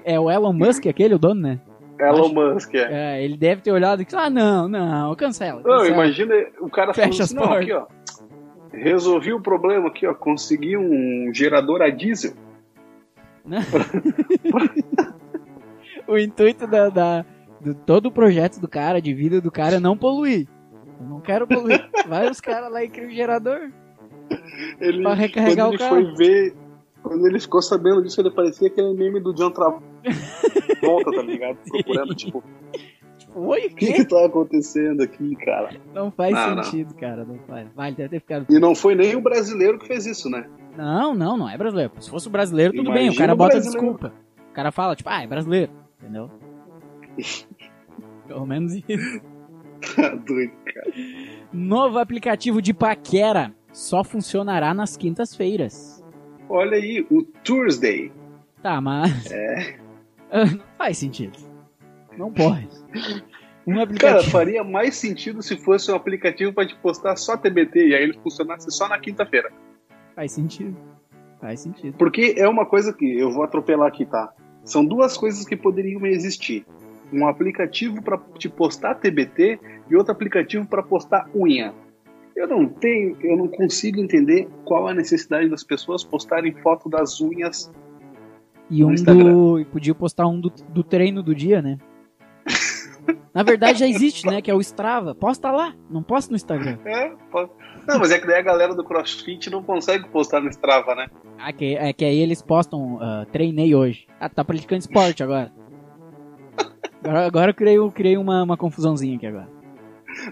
É 0.05 0.19
o 0.21 0.31
Elon 0.31 0.53
Musk, 0.53 0.87
aquele, 0.87 1.15
o 1.15 1.19
dono, 1.19 1.41
né? 1.41 1.61
Elon 1.99 2.27
Acho- 2.27 2.35
Musk, 2.35 2.75
é. 2.75 3.17
É, 3.19 3.25
ele 3.25 3.37
deve 3.37 3.63
ter 3.63 3.73
olhado 3.73 4.03
e 4.03 4.05
disse: 4.05 4.17
Ah, 4.17 4.31
não, 4.31 4.69
não, 4.69 5.15
cancela. 5.17 5.61
Não, 5.65 5.79
cancela. 5.79 5.89
imagina 5.89 6.35
o 6.61 6.71
cara 6.71 6.95
Fecha 6.95 7.25
assim, 7.25 7.37
as 7.39 7.45
não, 7.45 7.53
aqui, 7.55 7.73
ó. 7.73 7.87
Resolvi 8.73 9.33
o 9.33 9.41
problema 9.41 9.89
aqui, 9.89 10.07
ó. 10.07 10.15
Consegui 10.15 10.77
um 10.77 11.31
gerador 11.35 11.83
a 11.83 11.89
diesel. 11.91 12.35
O 16.09 16.17
intuito 16.17 16.67
da, 16.69 16.89
da- 16.89 17.25
do 17.61 17.75
todo 17.75 18.07
o 18.07 18.11
projeto 18.13 18.61
do 18.61 18.69
cara, 18.69 19.01
de 19.01 19.13
vida 19.15 19.41
do 19.41 19.51
cara, 19.51 19.77
é 19.77 19.81
não 19.81 19.97
poluir. 19.97 20.47
Eu 21.01 21.07
não 21.07 21.21
quero 21.21 21.47
poluir. 21.47 21.89
Vai 22.09 22.29
os 22.31 22.41
caras 22.41 22.71
lá 22.73 22.83
e 22.83 22.89
criam 22.89 23.09
um 23.09 23.15
gerador. 23.15 23.71
Ele, 24.81 25.03
Pra 25.03 25.15
recarregar 25.15 25.69
o 25.69 25.71
ele 25.73 25.79
carro. 25.79 25.91
foi 25.95 26.15
ver, 26.17 26.55
quando 27.03 27.27
ele 27.27 27.39
ficou 27.39 27.63
sabendo 27.63 28.03
disso, 28.03 28.21
ele 28.21 28.31
parecia 28.31 28.69
aquele 28.69 28.93
meme 28.95 29.21
do 29.21 29.33
John 29.35 29.51
Travolta, 29.51 29.83
tá 31.15 31.23
ligado? 31.23 31.59
Procurando, 31.69 32.15
tipo, 32.15 32.43
Tipo, 33.19 33.41
oi, 33.41 33.63
o 33.63 33.67
o 33.67 33.75
que 33.75 33.93
que 33.93 34.05
tá 34.05 34.27
acontecendo 34.27 35.03
aqui, 35.03 35.37
cara? 35.37 35.71
Não 35.95 36.11
faz 36.11 36.33
Não, 36.35 36.57
não. 36.57 36.63
sentido, 36.65 36.95
cara. 36.95 37.25
Não 37.25 37.39
faz. 37.47 37.69
Vai, 37.75 37.93
deve 37.93 38.09
ter 38.11 38.21
ficado. 38.21 38.47
E 38.49 38.59
não 38.59 38.75
foi 38.75 38.95
nem 38.95 39.15
o 39.17 39.21
brasileiro 39.21 39.79
que 39.79 39.87
fez 39.87 40.07
isso, 40.07 40.29
né? 40.29 40.49
Não, 40.77 41.15
não, 41.15 41.37
não 41.37 41.49
é 41.49 41.57
brasileiro. 41.57 41.93
Se 42.01 42.11
fosse 42.11 42.27
o 42.29 42.31
brasileiro, 42.31 42.75
tudo 42.75 42.91
bem. 42.93 43.05
O 43.05 43.13
Imagina 43.13 43.27
cara 43.27 43.37
bota 43.37 43.61
desculpa. 43.61 44.13
O 44.51 44.53
cara 44.53 44.71
fala, 44.73 44.95
tipo, 44.97 45.09
ah, 45.09 45.23
é 45.23 45.27
brasileiro. 45.27 45.73
Entendeu? 46.03 46.31
Pelo 48.27 48.47
menos 48.47 48.75
isso. 48.75 49.21
Tá 49.95 50.15
doido, 50.15 50.53
cara. 50.65 50.93
Novo 51.53 51.99
aplicativo 51.99 52.61
de 52.61 52.75
paquera 52.75 53.55
só 53.73 54.03
funcionará 54.03 54.75
nas 54.75 54.97
quintas-feiras. 54.97 56.03
Olha 56.49 56.77
aí, 56.77 57.07
o 57.11 57.23
Tuesday. 57.23 58.13
Tá, 58.63 58.81
mas. 58.81 59.31
É. 59.31 59.79
Não 60.33 60.61
faz 60.77 60.99
sentido. 60.99 61.39
Não 62.17 62.33
pode. 62.33 62.69
Um 63.67 63.73
Cara, 63.73 63.83
aplicativo. 63.83 64.31
faria 64.31 64.65
mais 64.65 64.97
sentido 64.97 65.43
se 65.43 65.57
fosse 65.57 65.91
um 65.91 65.95
aplicativo 65.95 66.53
pra 66.53 66.67
te 66.67 66.75
postar 66.77 67.17
só 67.17 67.37
TBT 67.37 67.89
e 67.89 67.95
aí 67.95 68.03
ele 68.03 68.19
funcionasse 68.23 68.71
só 68.71 68.89
na 68.89 68.99
quinta-feira. 68.99 69.53
Faz 70.15 70.33
sentido. 70.33 70.77
Faz 71.41 71.61
sentido. 71.61 71.97
Porque 71.99 72.35
é 72.39 72.49
uma 72.49 72.65
coisa 72.65 72.93
que 72.93 73.19
eu 73.19 73.31
vou 73.31 73.43
atropelar 73.43 73.89
aqui, 73.89 74.07
tá? 74.07 74.33
São 74.65 74.85
duas 74.85 75.17
coisas 75.17 75.45
que 75.45 75.57
poderiam 75.57 76.07
existir. 76.07 76.65
Um 77.13 77.27
aplicativo 77.27 78.03
pra 78.03 78.19
te 78.39 78.49
postar 78.49 78.95
TBT 78.97 79.59
e 79.89 79.97
outro 79.97 80.13
aplicativo 80.13 80.67
pra 80.67 80.83
postar 80.83 81.29
unha. 81.35 81.73
Eu 82.35 82.47
não 82.49 82.67
tenho, 82.67 83.17
eu 83.23 83.37
não 83.37 83.49
consigo 83.49 83.99
entender 84.01 84.49
qual 84.65 84.89
a 84.89 84.93
necessidade 84.95 85.49
das 85.49 85.65
pessoas 85.65 86.05
postarem 86.05 86.53
foto 86.63 86.89
das 86.89 87.21
unhas. 87.21 87.73
E 88.69 88.85
um 88.85 88.93
Instagram. 88.93 89.33
do. 89.33 89.61
e 89.61 89.65
Podia 89.65 89.95
postar 89.95 90.27
um 90.27 90.39
do, 90.41 90.51
do 90.51 90.83
treino 90.83 91.23
do 91.23 91.35
dia, 91.35 91.63
né? 91.63 91.79
Na 93.33 93.43
verdade 93.43 93.79
já 93.79 93.87
existe, 93.87 94.27
né? 94.27 94.43
Que 94.43 94.51
é 94.51 94.55
o 94.55 94.61
Strava. 94.61 95.15
Posta 95.15 95.51
lá, 95.51 95.75
não 95.89 96.03
posta 96.03 96.31
no 96.31 96.37
Instagram. 96.37 96.77
É, 96.85 97.11
pode- 97.31 97.51
Não, 97.87 97.99
mas 98.01 98.11
é 98.11 98.19
que 98.19 98.27
daí 98.27 98.41
a 98.41 98.43
galera 98.43 98.75
do 98.75 98.83
CrossFit 98.85 99.49
não 99.49 99.63
consegue 99.63 100.09
postar 100.09 100.41
no 100.41 100.49
Strava, 100.51 100.95
né? 100.95 101.07
Ah, 101.39 101.53
que, 101.53 101.77
é 101.77 101.93
que 101.93 102.05
aí 102.05 102.19
eles 102.19 102.43
postam, 102.43 102.99
ah, 103.01 103.25
treinei 103.31 103.75
hoje. 103.75 104.07
Ah, 104.19 104.29
tá 104.29 104.45
praticando 104.45 104.81
esporte 104.81 105.23
agora. 105.23 105.53
Agora, 107.05 107.27
agora 107.27 107.51
eu 107.51 107.55
criei, 107.55 107.77
eu 107.77 107.91
criei 107.91 108.17
uma, 108.17 108.43
uma 108.43 108.57
confusãozinha 108.57 109.17
aqui 109.17 109.27
agora. 109.27 109.49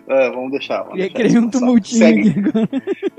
É, 0.08 0.30
vamos 0.30 0.50
deixar. 0.50 0.78
Vamos 0.78 0.92
Criei, 0.92 1.10
deixar 1.10 1.28
criei 1.28 1.42
um 1.42 1.50
tumultinho 1.50 1.98
Segue, 1.98 2.28
aqui 2.30 2.38
agora. 2.38 2.68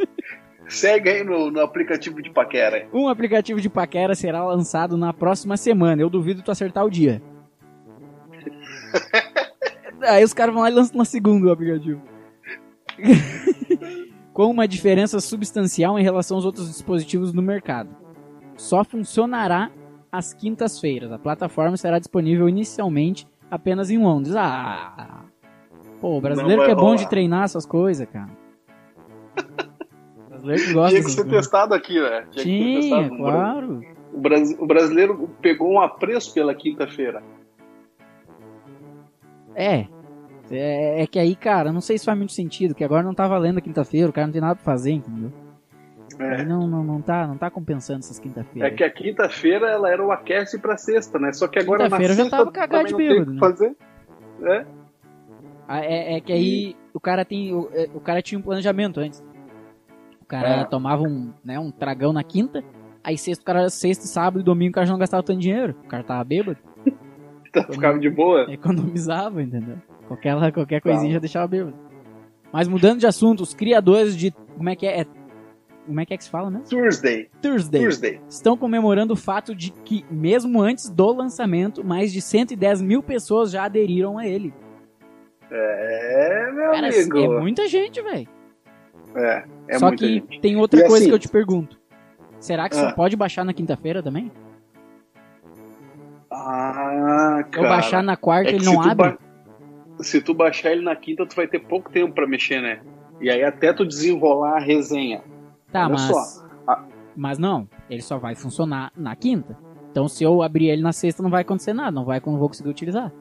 segue 0.67 1.09
aí 1.09 1.23
no, 1.23 1.51
no 1.51 1.61
aplicativo 1.61 2.21
de 2.21 2.29
paquera. 2.31 2.87
Um 2.93 3.07
aplicativo 3.07 3.61
de 3.61 3.69
paquera 3.69 4.15
será 4.15 4.43
lançado 4.43 4.97
na 4.97 5.13
próxima 5.13 5.57
semana. 5.57 6.01
Eu 6.01 6.09
duvido 6.09 6.41
tu 6.41 6.51
acertar 6.51 6.85
o 6.85 6.89
dia. 6.89 7.21
Aí 10.01 10.23
os 10.23 10.33
caras 10.33 10.53
vão 10.53 10.63
lá 10.63 10.69
e 10.69 10.73
lançam 10.73 10.97
na 10.97 11.05
segunda 11.05 11.47
o 11.47 11.51
aplicativo. 11.51 12.01
Com 14.33 14.51
uma 14.51 14.67
diferença 14.67 15.19
substancial 15.19 15.97
em 15.97 16.03
relação 16.03 16.37
aos 16.37 16.45
outros 16.45 16.67
dispositivos 16.67 17.33
no 17.33 17.41
mercado. 17.41 17.89
Só 18.57 18.83
funcionará 18.83 19.71
às 20.11 20.33
quintas-feiras. 20.33 21.11
A 21.11 21.17
plataforma 21.17 21.77
será 21.77 21.99
disponível 21.99 22.47
inicialmente 22.47 23.27
apenas 23.49 23.89
em 23.89 23.97
Londres. 23.97 24.35
Ah! 24.35 25.23
Pô, 25.99 26.17
o 26.17 26.21
brasileiro 26.21 26.63
que 26.65 26.71
é 26.71 26.75
bom 26.75 26.81
rolar. 26.81 26.97
de 26.97 27.09
treinar 27.09 27.43
essas 27.43 27.65
coisas, 27.65 28.07
cara. 28.09 28.29
O 29.37 30.29
brasileiro 30.29 30.63
que 30.63 30.73
gosta 30.73 30.89
Tinha 30.89 31.03
que 31.03 31.11
ser 31.11 31.23
coisas. 31.23 31.39
testado 31.41 31.73
aqui, 31.73 31.99
né? 31.99 32.27
Tinha 32.31 32.43
Tinha, 32.43 32.97
Brasil. 32.97 33.17
claro. 33.17 33.81
O, 34.13 34.63
o 34.63 34.67
brasileiro 34.67 35.29
pegou 35.41 35.71
um 35.71 35.79
apreço 35.81 36.33
pela 36.33 36.53
quinta-feira. 36.53 37.23
É. 39.55 39.87
é. 40.51 41.03
é 41.03 41.07
que 41.07 41.17
aí, 41.17 41.35
cara, 41.35 41.71
não 41.71 41.81
sei 41.81 41.97
se 41.97 42.05
faz 42.05 42.17
muito 42.17 42.33
sentido, 42.33 42.75
que 42.75 42.83
agora 42.83 43.03
não 43.03 43.13
tá 43.13 43.27
valendo 43.27 43.57
a 43.57 43.61
quinta-feira, 43.61 44.09
o 44.09 44.13
cara 44.13 44.27
não 44.27 44.33
tem 44.33 44.41
nada 44.41 44.55
pra 44.55 44.63
fazer, 44.63 44.91
entendeu? 44.91 45.31
É. 46.19 46.35
Aí 46.37 46.45
não, 46.45 46.67
não, 46.67 46.83
não, 46.83 47.01
tá, 47.01 47.27
não 47.27 47.37
tá 47.37 47.49
compensando 47.49 47.99
essas 47.99 48.17
É 48.19 48.21
quinta-feiras. 48.21 48.73
que 48.75 48.83
a 48.83 48.89
quinta-feira 48.89 49.67
ela 49.67 49.89
era 49.89 50.03
o 50.05 50.11
aquece 50.11 50.57
pra 50.59 50.77
sexta, 50.77 51.19
né? 51.19 51.33
Só 51.33 51.47
que 51.47 51.59
agora 51.59 51.79
na 51.79 51.85
Quinta-feira 51.85 52.13
eu 52.13 52.17
já 52.17 52.23
sexta 52.23 52.37
tava 52.37 52.51
cagado 52.51 52.85
também 52.85 52.85
de 52.85 52.91
não 52.93 52.97
tem 52.99 53.07
o 53.07 53.25
bêbado, 53.25 53.33
que 53.33 53.39
fazer. 53.39 53.75
É. 54.43 54.65
Ah, 55.67 55.79
É, 55.83 56.15
é 56.17 56.21
que 56.21 56.31
aí 56.31 56.75
o 56.93 56.99
cara 56.99 57.25
tem. 57.25 57.53
O, 57.53 57.69
é, 57.73 57.89
o 57.93 57.99
cara 57.99 58.21
tinha 58.21 58.39
um 58.39 58.41
planejamento 58.41 58.99
antes. 58.99 59.23
O 60.21 60.25
cara 60.25 60.61
É. 60.61 60.63
tomava 60.63 61.03
um, 61.03 61.31
né, 61.43 61.59
um 61.59 61.69
tragão 61.71 62.11
na 62.13 62.23
quinta, 62.23 62.63
aí 63.03 63.17
sexta, 63.17 63.41
o 63.41 63.45
cara, 63.45 63.69
sexta, 63.69 64.05
sábado 64.05 64.39
e 64.39 64.43
domingo 64.43 64.71
o 64.71 64.73
cara 64.73 64.85
já 64.87 64.93
não 64.93 64.99
gastava 64.99 65.21
tanto 65.23 65.39
dinheiro. 65.39 65.75
O 65.83 65.87
cara 65.87 66.03
tava 66.03 66.23
bêbado, 66.23 66.57
Então 67.47 67.63
ficava 67.71 67.97
de 67.99 68.09
boa. 68.09 68.51
economizava, 68.51 69.41
entendeu? 69.41 69.77
Qualquer, 70.07 70.51
qualquer 70.53 70.81
coisinha 70.81 71.09
Tá. 71.09 71.13
já 71.13 71.19
deixava 71.19 71.47
bêbado. 71.47 71.75
Mas 72.53 72.67
mudando 72.67 72.99
de 72.99 73.07
assunto, 73.07 73.41
os 73.41 73.53
criadores 73.53 74.15
de. 74.15 74.31
Como 74.31 74.69
é 74.69 74.75
que 74.75 74.85
é? 74.87 75.01
É- 75.01 75.05
Como 75.85 75.99
é 75.99 76.05
que 76.05 76.13
é 76.13 76.17
que 76.17 76.23
se 76.23 76.29
fala 76.29 76.49
mesmo? 76.49 76.65
Thursday. 76.67 77.29
Thursday. 77.41 77.81
Thursday. 77.83 78.21
Estão 78.27 78.57
comemorando 78.57 79.13
o 79.13 79.15
fato 79.15 79.53
de 79.53 79.71
que, 79.71 80.03
mesmo 80.09 80.61
antes 80.61 80.89
do 80.89 81.11
lançamento, 81.13 81.83
mais 81.83 82.11
de 82.11 82.21
110 82.21 82.81
mil 82.81 83.03
pessoas 83.03 83.51
já 83.51 83.65
aderiram 83.65 84.17
a 84.17 84.27
ele. 84.27 84.53
É, 85.51 86.51
meu 86.51 86.71
Cara, 86.71 86.87
amigo. 86.87 87.17
é 87.17 87.39
muita 87.39 87.67
gente, 87.67 88.01
velho. 88.01 88.27
É, 89.15 89.45
é 89.69 89.79
Só 89.79 89.91
que 89.91 90.15
gente. 90.15 90.41
tem 90.41 90.55
outra 90.57 90.79
E 90.79 90.83
coisa 90.83 90.97
assim- 90.97 91.07
que 91.09 91.13
eu 91.13 91.19
te 91.19 91.29
pergunto. 91.29 91.79
Será 92.39 92.67
que 92.67 92.75
só 92.75 92.87
Ah. 92.87 92.93
pode 92.93 93.15
baixar 93.15 93.45
na 93.45 93.53
quinta-feira 93.53 94.01
também? 94.03 94.31
Ah, 96.29 97.41
Se 97.45 97.49
cara. 97.51 97.65
eu 97.65 97.69
baixar 97.69 98.03
na 98.03 98.17
quarta, 98.17 98.49
É 98.51 98.55
ele 98.55 98.65
não 98.65 98.81
abre? 98.81 98.95
ba- 99.11 99.17
Se 99.99 100.21
tu 100.21 100.33
baixar 100.33 100.71
ele 100.71 100.81
na 100.83 100.95
quinta, 100.95 101.25
tu 101.25 101.35
vai 101.35 101.47
ter 101.47 101.59
pouco 101.59 101.89
tempo 101.89 102.13
pra 102.13 102.27
mexer, 102.27 102.61
né? 102.61 102.81
E 103.21 103.29
aí 103.29 103.41
até 103.43 103.71
tu 103.71 103.85
desenrolar 103.85 104.57
a 104.57 104.59
resenha. 104.59 105.21
Tá, 105.79 105.85
olha 105.85 105.93
mas. 105.93 106.45
Ah. 106.67 106.83
Mas 107.15 107.37
não, 107.37 107.67
ele 107.89 108.01
só 108.01 108.17
vai 108.17 108.35
funcionar 108.35 108.91
na 108.95 109.15
quinta. 109.15 109.57
Então 109.91 110.07
se 110.07 110.23
eu 110.23 110.41
abrir 110.41 110.69
ele 110.69 110.81
na 110.81 110.91
sexta, 110.91 111.23
não 111.23 111.29
vai 111.29 111.41
acontecer 111.43 111.73
nada, 111.73 111.91
não 111.91 112.03
vai 112.05 112.21
não 112.25 112.37
vou 112.37 112.47
conseguir 112.49 112.69
utilizar. 112.69 113.11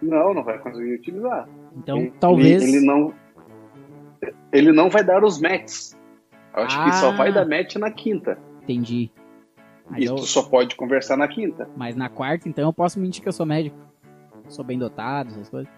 Não, 0.00 0.32
não 0.32 0.42
vai 0.42 0.58
conseguir 0.58 0.94
utilizar. 0.94 1.46
Então 1.76 1.98
Ele- 1.98 2.12
talvez. 2.18 2.62
Ele, 2.62 2.80
não. 2.86 3.12
Ele 4.52 4.72
não 4.72 4.88
vai 4.88 5.04
dar 5.04 5.22
os 5.24 5.40
matches. 5.40 5.96
Eu 6.56 6.62
acho 6.64 6.84
que 6.84 6.92
só 6.96 7.10
Ah. 7.10 7.16
vai 7.16 7.32
dar 7.32 7.46
match 7.46 7.76
na 7.76 7.90
quinta. 7.90 8.38
Entendi. 8.62 9.10
Mas, 9.88 10.02
E 10.02 10.06
eu- 10.06 10.14
tu 10.16 10.22
só 10.22 10.42
pode 10.42 10.74
conversar 10.76 11.16
na 11.16 11.26
quinta. 11.28 11.68
mas 11.76 11.94
na 11.96 12.08
quarta, 12.08 12.48
então 12.48 12.64
eu 12.64 12.72
posso 12.72 12.98
mentir 13.00 13.22
que 13.22 13.28
eu 13.28 13.32
sou 13.32 13.44
médico. 13.46 13.76
Sou 14.48 14.64
bem 14.64 14.78
dotado, 14.78 15.28
essas 15.30 15.48
coisas. 15.48 15.72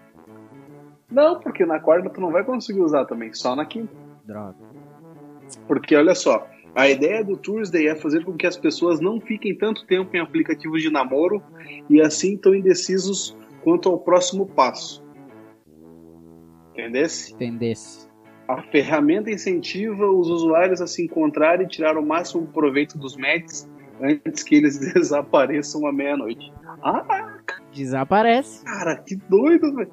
Não, 1.11 1.39
porque 1.39 1.65
na 1.65 1.79
quarta 1.79 2.09
tu 2.09 2.19
não 2.21 2.31
vai 2.31 2.43
conseguir 2.43 2.81
usar 2.81 3.05
também, 3.05 3.33
só 3.33 3.55
na 3.55 3.65
quinta. 3.65 3.93
Droga. 4.25 4.55
Porque 5.67 5.95
olha 5.95 6.15
só, 6.15 6.47
a 6.75 6.89
ideia 6.89 7.23
do 7.23 7.37
Tuesday 7.37 7.87
é 7.87 7.95
fazer 7.95 8.25
com 8.25 8.33
que 8.33 8.47
as 8.47 8.57
pessoas 8.57 8.99
não 8.99 9.21
fiquem 9.21 9.55
tanto 9.55 9.85
tempo 9.85 10.15
em 10.15 10.19
aplicativos 10.19 10.81
de 10.81 10.89
namoro 10.89 11.41
e 11.89 12.01
assim 12.01 12.35
tão 12.35 12.55
indecisos 12.55 13.37
quanto 13.63 13.89
ao 13.89 13.99
próximo 13.99 14.45
passo. 14.47 15.03
Entendesse? 16.71 17.33
Entendesse. 17.33 18.07
A 18.47 18.61
ferramenta 18.63 19.31
incentiva 19.31 20.05
os 20.05 20.27
usuários 20.29 20.81
a 20.81 20.87
se 20.87 21.03
encontrarem 21.03 21.65
e 21.65 21.69
tirar 21.69 21.97
o 21.97 22.05
máximo 22.05 22.45
proveito 22.47 22.97
dos 22.97 23.15
matches 23.15 23.69
antes 24.01 24.43
que 24.43 24.55
eles 24.55 24.77
desapareçam 24.93 25.85
à 25.87 25.93
meia-noite. 25.93 26.51
Ah, 26.83 27.37
Desaparece. 27.71 28.65
cara, 28.65 28.97
que 28.97 29.15
doido, 29.15 29.73
velho. 29.75 29.91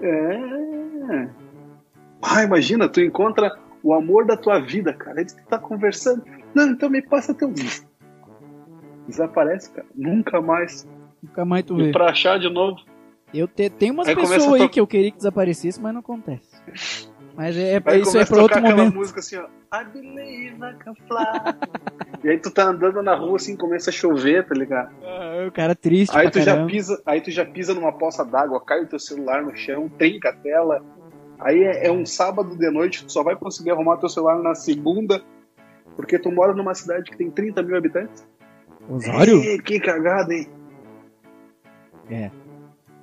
É. 0.00 1.28
Ah, 2.22 2.42
imagina, 2.44 2.88
tu 2.88 3.00
encontra 3.00 3.50
o 3.82 3.92
amor 3.94 4.26
da 4.26 4.36
tua 4.36 4.58
vida, 4.58 4.92
cara. 4.92 5.24
Tu 5.24 5.34
tá 5.48 5.58
conversando. 5.58 6.22
Não, 6.54 6.68
então 6.70 6.88
me 6.90 7.02
passa 7.02 7.34
teu. 7.34 7.52
Desaparece, 9.06 9.70
cara. 9.72 9.86
Nunca 9.94 10.40
mais. 10.40 10.86
Nunca 11.22 11.44
mais 11.44 11.64
tu 11.64 11.78
E 11.80 11.84
vê. 11.86 11.92
pra 11.92 12.06
achar 12.10 12.38
de 12.38 12.48
novo. 12.48 12.78
Eu 13.34 13.48
te, 13.48 13.70
tem 13.70 13.90
umas 13.90 14.06
Aí 14.08 14.14
pessoas 14.14 14.52
aí 14.54 14.60
to- 14.60 14.68
que 14.68 14.80
eu 14.80 14.86
queria 14.86 15.10
que 15.10 15.16
desaparecesse, 15.16 15.80
mas 15.80 15.92
não 15.92 16.00
acontece. 16.00 17.10
Mas 17.34 17.56
é, 17.56 17.76
é- 17.76 17.82
Aí 17.86 18.00
isso 18.02 18.10
é 18.10 18.12
começa 18.12 18.26
pra 18.32 18.38
a 18.40 18.42
outro 18.42 18.56
tocar 18.56 18.58
aquela 18.68 18.76
momento. 18.76 18.94
música 18.94 19.20
assim, 19.20 19.36
ó. 19.36 19.46
I 19.74 19.84
believe 19.86 20.56
I 20.56 20.74
can 20.78 20.94
fly. 20.94 22.20
e 22.22 22.28
aí 22.28 22.38
tu 22.38 22.50
tá 22.50 22.64
andando 22.64 23.02
na 23.02 23.14
rua 23.14 23.36
assim, 23.36 23.56
começa 23.56 23.88
a 23.88 23.92
chover, 23.92 24.46
tá 24.46 24.54
ligado? 24.54 24.92
Ah, 25.02 25.46
o 25.48 25.50
cara 25.52 25.74
triste 25.74 26.14
Aí 26.14 26.30
tu 26.30 26.40
já 26.42 26.66
pisa, 26.66 27.02
aí 27.06 27.22
tu 27.22 27.30
já 27.30 27.44
pisa 27.46 27.72
numa 27.72 27.90
poça 27.92 28.22
d'água, 28.22 28.60
cai 28.62 28.82
o 28.82 28.86
teu 28.86 28.98
celular 28.98 29.42
no 29.42 29.56
chão, 29.56 29.88
trinca 29.88 30.28
a 30.28 30.32
tela. 30.34 30.84
Aí 31.44 31.62
é, 31.62 31.86
é 31.86 31.92
um 31.92 32.06
sábado 32.06 32.56
de 32.56 32.70
noite, 32.70 33.04
tu 33.04 33.12
só 33.12 33.22
vai 33.22 33.36
conseguir 33.36 33.70
arrumar 33.70 33.96
teu 33.96 34.08
celular 34.08 34.38
na 34.38 34.54
segunda, 34.54 35.22
porque 35.96 36.18
tu 36.18 36.30
mora 36.30 36.54
numa 36.54 36.74
cidade 36.74 37.10
que 37.10 37.16
tem 37.16 37.30
30 37.30 37.62
mil 37.62 37.76
habitantes. 37.76 38.26
Osório? 38.88 39.42
Ih, 39.42 39.60
que 39.62 39.78
cagada, 39.80 40.32
hein? 40.34 40.48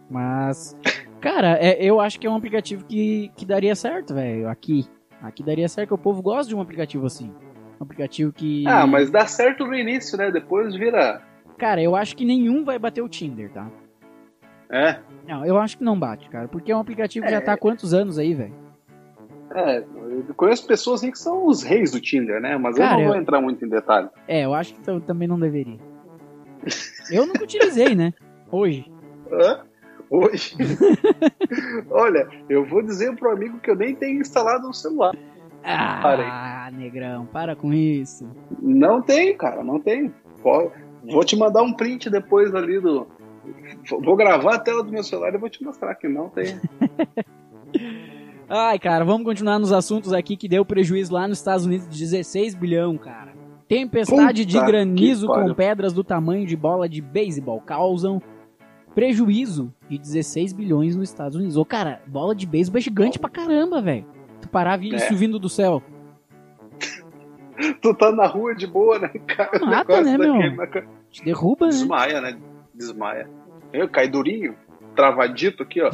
Mas, 0.10 0.76
cara, 1.22 1.58
é- 1.60 1.84
eu 1.84 2.00
acho 2.00 2.20
que 2.20 2.28
é 2.28 2.30
um 2.30 2.36
aplicativo 2.36 2.84
que, 2.86 3.32
que 3.36 3.46
daria 3.46 3.76
certo, 3.76 4.14
velho. 4.14 4.50
Aqui. 4.50 4.88
Aqui 5.22 5.44
daria 5.44 5.68
certo, 5.68 5.90
que 5.90 5.94
o 5.94 5.98
povo 5.98 6.22
gosta 6.22 6.48
de 6.50 6.56
um 6.56 6.62
aplicativo 6.62 7.06
assim. 7.06 7.32
Um 7.80 7.84
aplicativo 7.84 8.32
que. 8.32 8.66
Ah, 8.68 8.88
mas 8.88 9.10
dá 9.10 9.26
certo 9.26 9.66
no 9.66 9.76
início, 9.76 10.18
né? 10.18 10.32
Depois 10.32 10.76
vira. 10.76 11.22
Cara, 11.58 11.82
eu 11.82 11.96
acho 11.96 12.16
que 12.16 12.24
nenhum 12.26 12.64
vai 12.64 12.80
bater 12.80 13.02
o 13.02 13.10
Tinder, 13.10 13.52
tá? 13.52 13.68
É, 14.72 15.00
Não, 15.28 15.46
eu 15.46 15.58
acho 15.58 15.78
que 15.78 15.84
não 15.84 15.98
bate, 16.00 16.30
cara. 16.30 16.48
Porque 16.48 16.72
é 16.72 16.76
um 16.76 16.80
aplicativo 16.80 17.26
que 17.26 17.32
É. 17.32 17.36
já 17.36 17.42
tá 17.42 17.54
há 17.54 17.58
quantos 17.58 17.94
anos 17.94 18.18
aí, 18.20 18.34
velho? 18.34 18.54
é. 19.56 19.80
Eu 19.80 20.34
conheço 20.36 20.66
pessoas 20.68 21.02
assim 21.02 21.12
que 21.12 21.18
são 21.18 21.48
os 21.48 21.64
reis 21.64 21.92
do 21.92 22.00
Tinder, 22.00 22.40
né? 22.42 22.56
Mas 22.58 22.76
Cara, 22.78 22.94
eu 22.94 22.98
não 23.00 23.06
vou 23.08 23.16
eu- 23.16 23.22
entrar 23.22 23.42
muito 23.42 23.66
em 23.66 23.70
detalhe. 23.70 24.08
É, 24.28 24.46
eu 24.46 24.54
acho 24.54 24.74
que 24.76 24.82
tam- 24.82 25.00
também 25.00 25.28
não 25.28 25.40
deveria. 25.40 25.80
Eu 27.12 27.26
nunca 27.26 27.44
utilizei, 27.44 27.96
né? 27.96 28.14
Hoje. 28.52 28.92
Hã? 29.32 29.62
Hoje. 30.10 30.56
Olha, 31.90 32.28
eu 32.50 32.66
vou 32.66 32.82
dizer 32.84 33.16
pro 33.16 33.32
amigo 33.32 33.60
que 33.60 33.70
eu 33.72 33.76
nem 33.76 33.96
tenho 33.96 34.20
instalado 34.22 34.68
no 34.68 34.74
celular. 34.74 35.16
Ah, 35.64 36.70
negrão, 36.74 37.26
para 37.26 37.56
com 37.56 37.74
isso. 37.74 38.28
Não 38.62 39.02
tenho, 39.02 39.36
cara, 39.38 39.64
não 39.64 39.80
tenho. 39.80 40.14
Pô, 40.42 40.72
Vou 41.10 41.24
te 41.24 41.36
mandar 41.38 41.62
um 41.64 41.74
print 41.74 42.10
depois 42.10 42.54
ali 42.54 42.80
do. 42.80 43.08
Vou 44.04 44.16
gravar 44.16 44.56
a 44.56 44.60
tela 44.60 44.84
do 44.84 44.92
meu 44.92 45.04
celular 45.04 45.34
e 45.34 45.38
vou 45.38 45.50
te 45.50 45.64
mostrar 45.64 45.96
que 45.96 46.08
não 46.08 46.30
tem. 46.30 46.60
Ai, 48.50 48.80
cara, 48.80 49.06
vamos 49.06 49.24
continuar 49.26 49.60
nos 49.60 49.72
assuntos 49.72 50.12
aqui 50.12 50.36
que 50.36 50.48
deu 50.48 50.66
prejuízo 50.66 51.14
lá 51.14 51.28
nos 51.28 51.38
Estados 51.38 51.66
Unidos 51.66 51.88
de 51.88 52.00
16 52.00 52.56
bilhão, 52.56 52.98
cara. 52.98 53.34
Tempestade 53.68 54.44
de 54.46 54.56
Puta 54.58 54.66
granizo 54.66 55.28
que 55.28 55.34
com 55.34 55.54
pedras 55.54 55.94
do 55.94 56.04
tamanho 56.04 56.48
de 56.48 56.56
bola 56.56 56.90
de 56.90 57.00
beisebol 57.00 57.62
causam 57.62 58.20
prejuízo 58.96 59.72
de 59.88 60.00
16 60.00 60.54
bilhões 60.54 60.96
nos 60.96 61.10
Estados 61.10 61.36
Unidos. 61.38 61.56
Ô, 61.58 61.64
cara, 61.64 62.02
bola 62.08 62.34
de 62.34 62.48
beisebol 62.48 62.80
é 62.80 62.82
gigante 62.82 63.20
pra 63.20 63.30
caramba, 63.30 63.80
velho. 63.80 64.06
Tu 64.42 64.50
parar 64.50 64.78
vi- 64.78 64.94
É. 64.94 64.98
isso 64.98 65.16
vindo 65.16 65.38
do 65.38 65.48
céu. 65.48 65.84
tu 67.84 67.94
tá 67.94 68.12
na 68.12 68.26
rua 68.26 68.56
de 68.56 68.66
boa, 68.66 68.98
né, 68.98 69.10
cara? 69.28 69.64
Mata, 69.64 70.02
né, 70.02 70.18
daqui 70.18 70.32
meu? 70.32 70.56
na 70.56 70.66
ca- 70.66 70.84
Te 71.12 71.24
derruba, 71.24 71.68
né? 71.68 71.72
Desmaia, 71.72 72.22
né? 72.22 72.38
Desmaia. 72.74 73.30
Eu 73.72 73.88
cai 73.88 74.08
durinho, 74.08 74.56
travadito 74.96 75.64
aqui, 75.64 75.82
ó. 75.82 75.90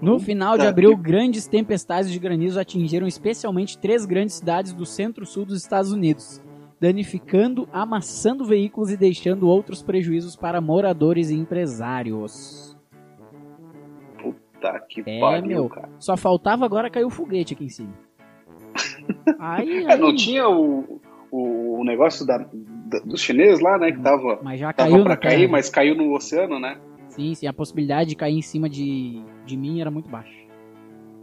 No 0.00 0.20
final 0.20 0.52
de 0.52 0.58
Puta 0.58 0.68
abril, 0.70 0.96
grandes 0.96 1.48
tempestades 1.48 2.10
de 2.10 2.18
granizo 2.20 2.60
atingiram 2.60 3.04
especialmente 3.06 3.76
três 3.76 4.06
grandes 4.06 4.36
cidades 4.36 4.72
do 4.72 4.86
centro-sul 4.86 5.44
dos 5.44 5.60
Estados 5.60 5.90
Unidos, 5.90 6.40
danificando, 6.80 7.68
amassando 7.72 8.44
veículos 8.44 8.92
e 8.92 8.96
deixando 8.96 9.48
outros 9.48 9.82
prejuízos 9.82 10.36
para 10.36 10.60
moradores 10.60 11.30
e 11.30 11.34
empresários. 11.34 12.76
Tá 14.60 14.78
que 14.80 15.02
É, 15.04 15.18
pariu, 15.20 15.46
meu. 15.46 15.68
cara. 15.68 15.88
Só 15.98 16.16
faltava 16.16 16.64
agora 16.64 16.88
cair 16.90 17.04
o 17.04 17.10
foguete 17.10 17.54
aqui 17.54 17.64
em 17.64 17.68
cima. 17.68 17.92
Aí, 19.38 19.84
É, 19.84 19.92
aí, 19.92 20.00
não 20.00 20.14
tinha 20.14 20.48
o, 20.48 21.00
o, 21.30 21.82
negócio 21.84 22.24
da- 22.26 22.44
dos 23.04 23.20
chineses 23.20 23.60
lá, 23.60 23.78
né? 23.78 23.92
Que 23.92 24.00
tava, 24.00 24.38
mas 24.42 24.58
já 24.60 24.72
tava 24.72 24.90
caiu 24.90 25.04
pra 25.04 25.16
cair, 25.16 25.36
terra. 25.40 25.52
mas 25.52 25.68
caiu 25.70 25.94
no 25.94 26.14
oceano, 26.14 26.58
né? 26.58 26.78
Sim, 27.08 27.34
sim, 27.34 27.46
a 27.46 27.52
possibilidade 27.52 28.10
de 28.10 28.16
cair 28.16 28.34
em 28.36 28.42
cima 28.42 28.68
de, 28.68 29.22
de 29.44 29.56
mim 29.56 29.80
era 29.80 29.90
muito 29.90 30.08
baixa. 30.08 30.32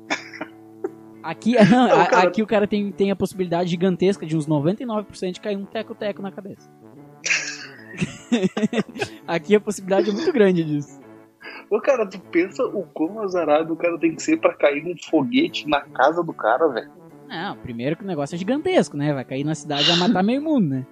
Aqui, 1.24 1.56
não, 1.70 1.88
Não, 1.88 2.02
a- 2.02 2.06
cara- 2.08 2.28
aqui 2.28 2.42
o 2.44 2.48
cara 2.48 2.68
tem, 2.68 2.92
tem 2.92 3.10
a 3.12 3.16
possibilidade 3.16 3.70
gigantesca 3.70 4.26
de 4.26 4.36
uns 4.38 4.48
99% 4.48 5.32
de 5.32 5.42
cair 5.42 5.58
um 5.58 5.66
teco-teco 5.66 6.22
na 6.22 6.32
cabeça. 6.32 6.70
aqui 9.28 9.56
a 9.56 9.60
possibilidade 9.60 10.10
é 10.10 10.14
muito 10.14 10.32
grande 10.32 10.64
disso. 10.64 11.00
Ô, 11.70 11.80
cara, 11.82 12.06
tu 12.06 12.20
pensa 12.20 12.64
o 12.64 12.84
quão 12.94 13.20
azarado 13.22 13.74
o 13.74 13.76
cara 13.76 13.98
tem 13.98 14.14
que 14.16 14.22
ser 14.22 14.38
pra 14.38 14.54
cair 14.54 14.86
um 14.86 14.96
foguete 15.10 15.68
na 15.68 15.82
casa 15.82 16.24
do 16.24 16.34
cara, 16.34 16.68
velho. 16.68 16.92
Não, 17.28 17.58
primeiro 17.58 17.96
que 17.96 18.04
o 18.04 18.08
negócio 18.08 18.36
é 18.36 18.38
gigantesco, 18.38 18.96
né? 18.96 19.14
Vai 19.14 19.26
cair 19.26 19.44
na 19.44 19.56
cidade 19.56 19.84
e 19.84 19.88
vai 19.88 19.98
matar 20.08 20.22
meio 20.24 20.42
mundo, 20.44 20.68
né? 20.70 20.86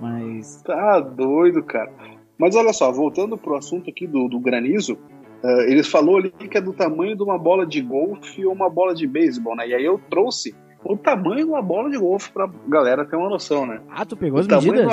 Mas. 0.00 0.62
Tá 0.62 1.00
doido, 1.00 1.62
cara. 1.62 1.92
Mas 2.38 2.54
olha 2.54 2.72
só, 2.72 2.90
voltando 2.92 3.36
pro 3.38 3.56
assunto 3.56 3.88
aqui 3.90 4.06
do, 4.06 4.28
do 4.28 4.38
granizo, 4.38 4.98
eh, 5.42 5.70
eles 5.70 5.88
falou 5.88 6.18
ali 6.18 6.30
que 6.30 6.58
é 6.58 6.60
do 6.60 6.72
tamanho 6.74 7.16
de 7.16 7.22
uma 7.22 7.38
bola 7.38 7.64
de 7.66 7.80
golfe 7.80 8.44
ou 8.44 8.52
uma 8.52 8.68
bola 8.68 8.94
de 8.94 9.06
beisebol, 9.06 9.56
né? 9.56 9.66
E 9.68 9.74
aí 9.74 9.84
eu 9.84 9.98
trouxe 10.10 10.54
o 10.84 10.96
tamanho 10.96 11.46
de 11.46 11.50
uma 11.50 11.62
bola 11.62 11.88
de 11.90 11.96
golfe 11.98 12.30
pra 12.30 12.48
galera 12.68 13.04
ter 13.06 13.16
uma 13.16 13.30
noção, 13.30 13.64
né? 13.64 13.80
Ah, 13.88 14.04
tu 14.04 14.16
pegou 14.16 14.38
as 14.38 14.46
O 14.46 14.50
medidas? 14.50 14.84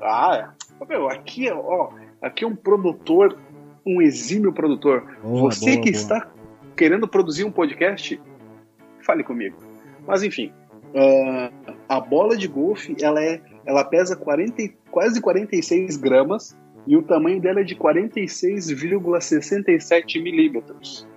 uma- 0.00 0.06
Ah, 0.08 0.52
é. 0.80 0.84
Meu, 0.88 1.08
aqui, 1.08 1.50
ó, 1.50 1.88
aqui 2.22 2.44
é 2.44 2.46
um 2.46 2.54
produtor, 2.54 3.36
um 3.84 4.00
exímio 4.00 4.52
produtor. 4.52 5.04
Boa, 5.22 5.50
Você 5.50 5.72
boa, 5.72 5.82
que 5.82 5.90
boa. 5.90 6.00
está 6.02 6.28
querendo 6.76 7.08
produzir 7.08 7.44
um 7.44 7.50
podcast, 7.50 8.20
fale 9.00 9.24
comigo. 9.24 9.56
Mas 10.06 10.22
enfim, 10.22 10.52
ah, 10.94 11.50
a 11.88 11.98
bola 12.00 12.36
de 12.36 12.46
golfe 12.46 12.94
ela 13.02 13.20
é, 13.22 13.40
ela 13.66 13.84
pesa 13.84 14.16
40, 14.16 14.62
e- 14.62 14.74
quase 14.90 15.20
46 15.20 15.96
gramas 15.96 16.56
e 16.86 16.96
o 16.96 17.02
tamanho 17.02 17.40
dela 17.40 17.60
é 17.60 17.64
de 17.64 17.74
46,67 17.74 20.22
milímetros. 20.22 21.08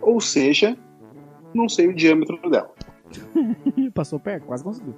Ou 0.00 0.20
seja, 0.20 0.78
não 1.52 1.68
sei 1.68 1.88
o 1.88 1.94
diâmetro 1.94 2.38
dela. 2.48 2.72
Passou 3.92 4.20
perto, 4.20 4.46
quase 4.46 4.64
conseguiu. 4.64 4.94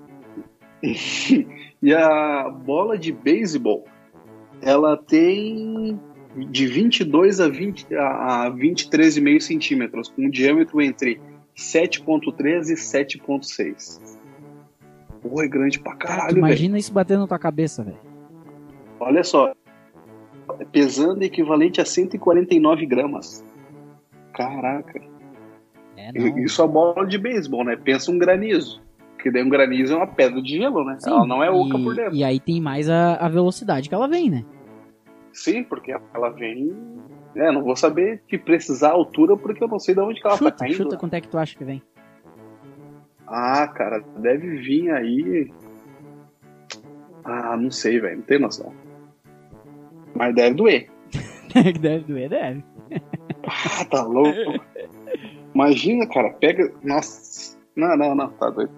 E 1.83 1.93
a 1.93 2.49
bola 2.49 2.97
de 2.97 3.11
beisebol, 3.13 3.85
ela 4.63 4.97
tem 4.97 5.99
de 6.51 6.67
22 6.67 7.41
a, 7.41 7.49
20, 7.49 7.95
a 7.95 8.47
a 8.47 8.51
23,5 8.51 9.41
centímetros, 9.41 10.09
com 10.09 10.25
um 10.25 10.31
diâmetro 10.31 10.81
entre 10.81 11.21
7,3 11.55 12.71
e 12.71 12.75
7,6. 12.75 14.14
Pô, 15.29 15.43
é 15.43 15.49
grande 15.49 15.81
pra 15.81 15.95
Cara, 15.97 16.15
caralho, 16.17 16.35
velho. 16.35 16.39
imagina 16.47 16.79
isso 16.79 16.93
batendo 16.93 17.21
na 17.21 17.27
tua 17.27 17.39
cabeça, 17.39 17.83
velho. 17.83 17.97
Olha 19.01 19.25
só. 19.25 19.53
Pesando 20.71 21.23
equivalente 21.23 21.81
a 21.81 21.85
149 21.85 22.87
gramas. 22.87 23.45
Caraca. 24.35 25.01
É. 25.97 26.11
Isso 26.41 26.63
é 26.63 26.67
bola 26.69 27.07
de 27.07 27.17
beisebol, 27.19 27.65
né? 27.65 27.77
Pensa 27.77 28.11
um 28.11 28.19
granizo. 28.19 28.83
Porque 29.15 29.31
daí 29.31 29.43
um 29.43 29.49
granizo 29.49 29.95
é 29.95 29.97
uma 29.97 30.07
pedra 30.07 30.43
de 30.43 30.59
gelo, 30.59 30.85
né? 30.85 30.97
Sim, 30.99 31.11
ela 31.11 31.27
não 31.27 31.43
é 31.43 31.51
oca 31.51 31.79
e, 31.79 31.83
por 31.83 31.95
dentro. 31.95 32.15
E 32.15 32.23
aí 32.23 32.39
tem 32.39 32.61
mais 32.61 32.91
a, 32.91 33.15
a 33.15 33.29
velocidade 33.29 33.89
que 33.89 33.95
ela 33.95 34.07
vem, 34.07 34.29
né? 34.29 34.45
Sim, 35.33 35.65
porque 35.65 35.97
ela 36.13 36.29
vem. 36.31 36.77
É, 37.35 37.51
não 37.51 37.63
vou 37.65 37.75
saber 37.75 38.23
te 38.29 38.37
precisar 38.37 38.91
a 38.91 38.93
altura 38.93 39.37
porque 39.37 39.65
eu 39.65 39.69
não 39.69 39.79
sei 39.79 39.95
de 39.95 40.01
onde 40.01 40.21
que 40.21 40.27
ela 40.27 40.37
tá 40.37 40.45
Chuta, 40.45 40.57
caindo. 40.59 40.77
chuta 40.77 40.97
quanto 40.99 41.15
é 41.15 41.21
que 41.21 41.29
tu 41.29 41.39
acha 41.39 41.57
que 41.57 41.65
vem. 41.65 41.83
Ah, 43.27 43.67
cara, 43.69 44.01
deve 44.19 44.59
vir 44.59 44.91
aí. 44.91 45.51
Ah, 47.25 47.57
não 47.57 47.71
sei, 47.71 48.01
velho, 48.01 48.19
não 48.19 48.25
tem 48.25 48.39
noção. 48.39 48.73
Mas 50.15 50.35
deve 50.35 50.55
doer. 50.55 50.91
deve 51.81 52.01
doer, 52.01 52.29
deve. 52.29 52.65
Ah, 53.47 53.85
tá 53.87 54.03
louco. 54.03 54.61
Imagina, 55.55 56.07
cara, 56.07 56.31
pega. 56.35 56.73
Nossa. 56.83 57.57
Não, 57.75 57.97
não, 57.97 58.15
não, 58.15 58.29
tá 58.31 58.51
doido. 58.51 58.73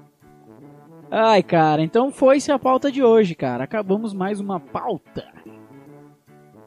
Ai, 1.10 1.42
cara, 1.42 1.82
então 1.82 2.10
foi-se 2.10 2.50
a 2.50 2.58
pauta 2.58 2.90
de 2.90 3.02
hoje, 3.02 3.34
cara. 3.34 3.64
Acabamos 3.64 4.12
mais 4.12 4.40
uma 4.40 4.58
pauta. 4.58 5.26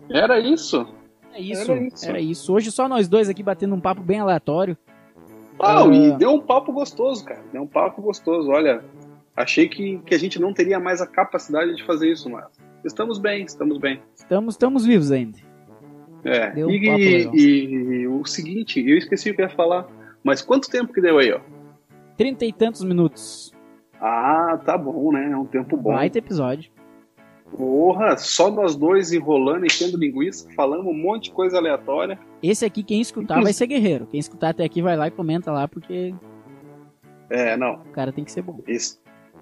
Era 0.09 0.39
isso? 0.39 0.87
É 1.33 1.41
isso, 1.41 1.71
Era 1.71 1.81
isso. 1.83 2.09
era 2.09 2.19
isso. 2.19 2.53
Hoje 2.53 2.71
só 2.71 2.87
nós 2.87 3.07
dois 3.07 3.29
aqui 3.29 3.43
batendo 3.43 3.75
um 3.75 3.79
papo 3.81 4.01
bem 4.01 4.19
aleatório. 4.19 4.77
Ah, 5.59 5.83
Ah. 5.83 5.87
e 5.87 6.11
deu 6.17 6.31
um 6.31 6.39
papo 6.41 6.71
gostoso, 6.71 7.25
cara. 7.25 7.41
Deu 7.51 7.61
um 7.63 7.67
papo 7.67 8.01
gostoso. 8.01 8.49
Olha, 8.49 8.83
achei 9.35 9.67
que, 9.67 9.99
que 10.05 10.15
a 10.15 10.17
gente 10.19 10.39
não 10.39 10.53
teria 10.53 10.79
mais 10.79 11.01
a 11.01 11.07
capacidade 11.07 11.75
de 11.75 11.83
fazer 11.85 12.11
isso, 12.11 12.29
mas 12.29 12.45
estamos 12.85 13.19
bem, 13.19 13.43
estamos 13.43 13.77
bem. 13.77 14.01
Estamos, 14.15 14.53
estamos 14.55 14.85
vivos 14.85 15.11
ainda. 15.11 15.37
É, 16.23 16.51
Deu 16.51 16.67
um 16.67 16.71
e, 16.71 16.85
papo 16.85 16.97
legal. 16.97 17.35
e 17.35 18.07
o 18.07 18.25
seguinte, 18.25 18.79
eu 18.85 18.97
esqueci 18.97 19.29
o 19.31 19.35
que 19.35 19.41
eu 19.41 19.45
ia 19.47 19.55
falar, 19.55 19.87
mas 20.23 20.41
quanto 20.41 20.69
tempo 20.69 20.91
que 20.93 20.99
deu 21.01 21.17
aí, 21.17 21.31
ó? 21.31 21.39
Trinta 22.17 22.43
e 22.45 22.51
tantos 22.51 22.83
minutos. 22.83 23.53
Ah, 24.01 24.59
tá 24.65 24.77
bom, 24.77 25.11
né? 25.13 25.31
É 25.31 25.37
um 25.37 25.45
tempo 25.45 25.77
bom. 25.77 25.93
Baita 25.93 26.17
episódio. 26.19 26.69
Porra, 27.55 28.15
só 28.17 28.51
nós 28.51 28.75
dois 28.75 29.11
enrolando, 29.11 29.65
enchendo 29.65 29.97
linguiça, 29.97 30.47
falando 30.55 30.87
um 30.87 30.93
monte 30.93 31.25
de 31.25 31.31
coisa 31.31 31.57
aleatória. 31.57 32.19
Esse 32.41 32.65
aqui, 32.65 32.83
quem 32.83 33.01
escutar, 33.01 33.41
vai 33.41 33.51
ser 33.53 33.67
guerreiro. 33.67 34.05
Quem 34.07 34.19
escutar 34.19 34.49
até 34.49 34.63
aqui 34.63 34.81
vai 34.81 34.95
lá 34.95 35.07
e 35.07 35.11
comenta 35.11 35.51
lá, 35.51 35.67
porque 35.67 36.13
É, 37.29 37.55
não, 37.57 37.73
o 37.75 37.91
cara 37.91 38.11
tem 38.11 38.23
que 38.23 38.31
ser 38.31 38.41
bom. 38.41 38.59
esse. 38.67 38.97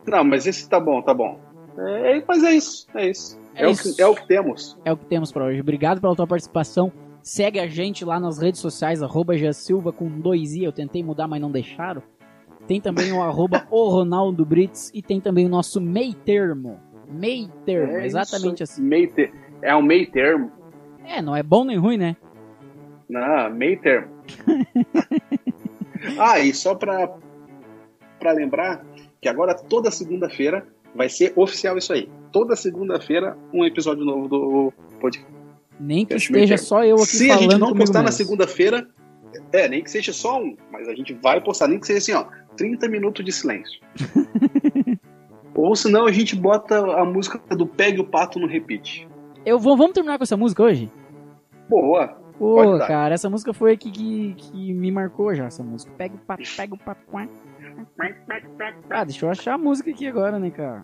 Não, 0.07 0.23
mas 0.23 0.47
esse 0.47 0.67
tá 0.69 0.79
bom, 0.79 1.01
tá 1.01 1.13
bom. 1.13 1.39
É, 1.77 2.23
mas 2.27 2.43
é 2.43 2.51
isso, 2.55 2.88
é 2.95 3.10
isso. 3.10 3.39
É 3.53 3.63
É, 3.63 3.67
o, 3.67 3.71
isso. 3.71 3.95
que, 3.95 4.01
é 4.01 4.07
o 4.07 4.15
que 4.15 4.27
temos. 4.27 4.77
É 4.83 4.91
o 4.91 4.97
que 4.97 5.05
temos 5.05 5.31
pra 5.31 5.45
hoje. 5.45 5.60
Obrigado 5.62 6.01
pela 6.01 6.15
tua 6.15 6.25
participação. 6.25 6.91
Segue 7.21 7.60
a 7.60 7.67
gente 7.67 8.03
lá 8.05 8.19
nas 8.19 8.39
redes 8.39 8.60
sociais, 8.62 9.03
arroba 9.03 9.33
Silva 9.53 9.91
com 9.91 10.07
dois 10.07 10.55
i. 10.55 10.63
Eu 10.63 10.71
tentei 10.71 11.03
mudar, 11.03 11.27
mas 11.27 11.41
não 11.41 11.51
deixaram. 11.51 12.01
Tem 12.67 12.81
também 12.81 13.12
o 13.12 13.21
arroba 13.21 13.67
o 13.71 13.89
Ronaldo 13.89 14.45
Brits 14.45 14.91
e 14.93 15.01
tem 15.01 15.21
também 15.21 15.45
o 15.45 15.49
nosso 15.49 15.79
meio 15.79 16.13
termo. 16.13 16.79
Meio 17.10 17.47
termo, 17.65 17.93
É 17.97 18.05
exatamente 18.05 18.63
isso. 18.63 18.73
assim. 18.73 18.81
Meio 18.83 19.12
ter... 19.13 19.33
É 19.62 19.75
um 19.75 19.81
meio 19.81 20.10
termo. 20.12 20.51
É, 21.05 21.21
não 21.21 21.36
é 21.36 21.41
bom 21.43 21.63
nem 21.63 21.77
ruim, 21.77 21.97
né? 21.97 22.15
Não, 23.09 23.49
meio 23.49 23.79
termo. 23.79 24.07
ah, 26.19 26.39
e 26.39 26.53
só 26.53 26.75
pra, 26.75 27.09
pra 28.19 28.31
lembrar 28.31 28.85
que 29.21 29.29
agora 29.29 29.53
toda 29.55 29.89
segunda-feira 29.91 30.67
vai 30.93 31.09
ser 31.09 31.33
oficial 31.35 31.77
isso 31.77 31.93
aí. 31.93 32.09
Toda 32.31 32.55
segunda-feira 32.55 33.37
um 33.53 33.65
episódio 33.65 34.03
novo 34.03 34.27
do 34.27 34.73
podcast. 34.99 35.31
Nem 35.79 36.05
que 36.05 36.13
meio 36.13 36.17
esteja 36.17 36.57
só 36.57 36.83
eu 36.83 36.95
aqui 36.95 37.05
Se 37.05 37.31
a 37.31 37.35
falando 37.35 37.51
gente 37.51 37.59
não 37.59 37.73
postar 37.73 37.99
na 37.99 38.05
mesmo. 38.05 38.17
segunda-feira, 38.17 38.87
é, 39.53 39.69
nem 39.69 39.83
que 39.83 39.91
seja 39.91 40.11
só 40.11 40.41
um, 40.41 40.57
mas 40.71 40.87
a 40.87 40.95
gente 40.95 41.13
vai 41.13 41.39
postar, 41.39 41.67
nem 41.67 41.79
que 41.79 41.85
seja 41.85 41.99
assim, 41.99 42.13
ó, 42.13 42.25
30 42.55 42.87
minutos 42.89 43.23
de 43.23 43.31
silêncio. 43.31 43.79
Ou 45.53 45.75
senão 45.75 46.05
a 46.05 46.11
gente 46.11 46.35
bota 46.35 46.77
a 46.77 47.03
música 47.03 47.39
do 47.55 47.65
Pegue 47.65 47.99
o 47.99 48.05
Pato 48.05 48.39
no 48.39 48.47
repeat. 48.47 49.07
Eu 49.45 49.57
vou, 49.57 49.77
vamos 49.77 49.93
terminar 49.93 50.17
com 50.17 50.23
essa 50.23 50.37
música 50.37 50.63
hoje? 50.63 50.91
Boa. 51.69 52.17
Pô, 52.38 52.78
cara, 52.80 53.15
essa 53.15 53.30
música 53.30 53.52
foi 53.54 53.73
a 53.73 53.78
que, 53.78 53.89
que, 53.89 54.34
que 54.36 54.73
me 54.73 54.91
marcou 54.91 55.34
já, 55.34 55.45
essa 55.45 55.63
música. 55.63 55.91
Pega 55.97 56.15
o 56.15 56.17
pato, 56.19 56.43
pega 56.56 56.73
o 56.76 56.78
pato. 56.78 57.02
Ah, 58.89 59.04
deixa 59.04 59.26
eu 59.26 59.30
achar 59.30 59.54
a 59.56 59.58
música 59.58 59.89
aqui 59.89 60.08
agora, 60.08 60.38
né, 60.39 60.50
cara? 60.52 60.84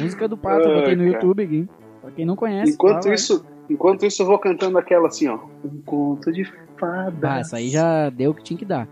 Música 0.00 0.26
do 0.28 0.36
pato, 0.36 0.68
eu 0.68 0.74
botei 0.80 0.96
no 0.96 1.04
cara. 1.04 1.14
YouTube 1.14 1.42
aqui. 1.42 1.68
Pra 2.00 2.10
quem 2.10 2.24
não 2.24 2.34
conhece. 2.36 2.72
Enquanto 2.72 3.06
lá. 3.06 3.14
isso, 3.14 3.44
enquanto 3.68 4.04
isso 4.06 4.22
eu 4.22 4.26
vou 4.26 4.38
cantando 4.38 4.78
aquela 4.78 5.08
assim, 5.08 5.28
ó. 5.28 5.38
Um 5.64 5.80
conto 5.84 6.32
de 6.32 6.44
fadas. 6.78 7.22
Ah, 7.22 7.38
essa 7.40 7.56
aí 7.58 7.68
já 7.68 8.10
deu 8.10 8.30
o 8.30 8.34
que 8.34 8.42
tinha 8.42 8.58
que 8.58 8.64
dar. 8.64 8.88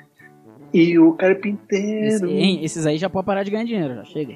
E 0.72 0.98
o 0.98 1.08
Esse, 1.10 1.16
carpinteiro. 1.18 2.26
hein, 2.28 2.60
esses 2.62 2.84
aí 2.86 2.98
já 2.98 3.08
pode 3.08 3.24
parar 3.26 3.42
de 3.42 3.50
ganhar 3.50 3.64
dinheiro, 3.64 3.94
já 3.96 4.04
chega. 4.04 4.34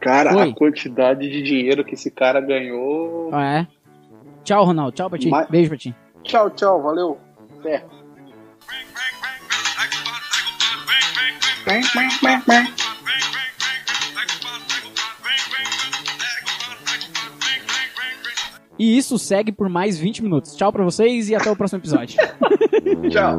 Cara, 0.00 0.32
Foi. 0.32 0.50
a 0.50 0.54
quantidade 0.54 1.28
de 1.28 1.42
dinheiro 1.42 1.84
que 1.84 1.94
esse 1.94 2.10
cara 2.10 2.40
ganhou. 2.40 3.28
Ah, 3.32 3.58
é? 3.60 3.66
Tchau, 4.44 4.64
Ronaldo. 4.64 4.92
Tchau 4.92 5.08
pra 5.10 5.18
ti. 5.18 5.28
Mas- 5.28 5.48
Beijo 5.48 5.68
pra 5.68 5.78
ti. 5.78 5.94
Tchau, 6.24 6.50
tchau, 6.50 6.82
valeu. 6.82 7.18
Até. 7.58 7.84
E 18.78 18.96
isso 18.98 19.18
segue 19.18 19.52
por 19.52 19.68
mais 19.68 19.98
20 19.98 20.22
minutos. 20.22 20.56
Tchau 20.56 20.72
pra 20.72 20.82
vocês 20.82 21.28
e 21.28 21.34
até 21.34 21.50
o 21.50 21.56
próximo 21.56 21.80
episódio. 21.80 22.16
Tchau. 23.10 23.38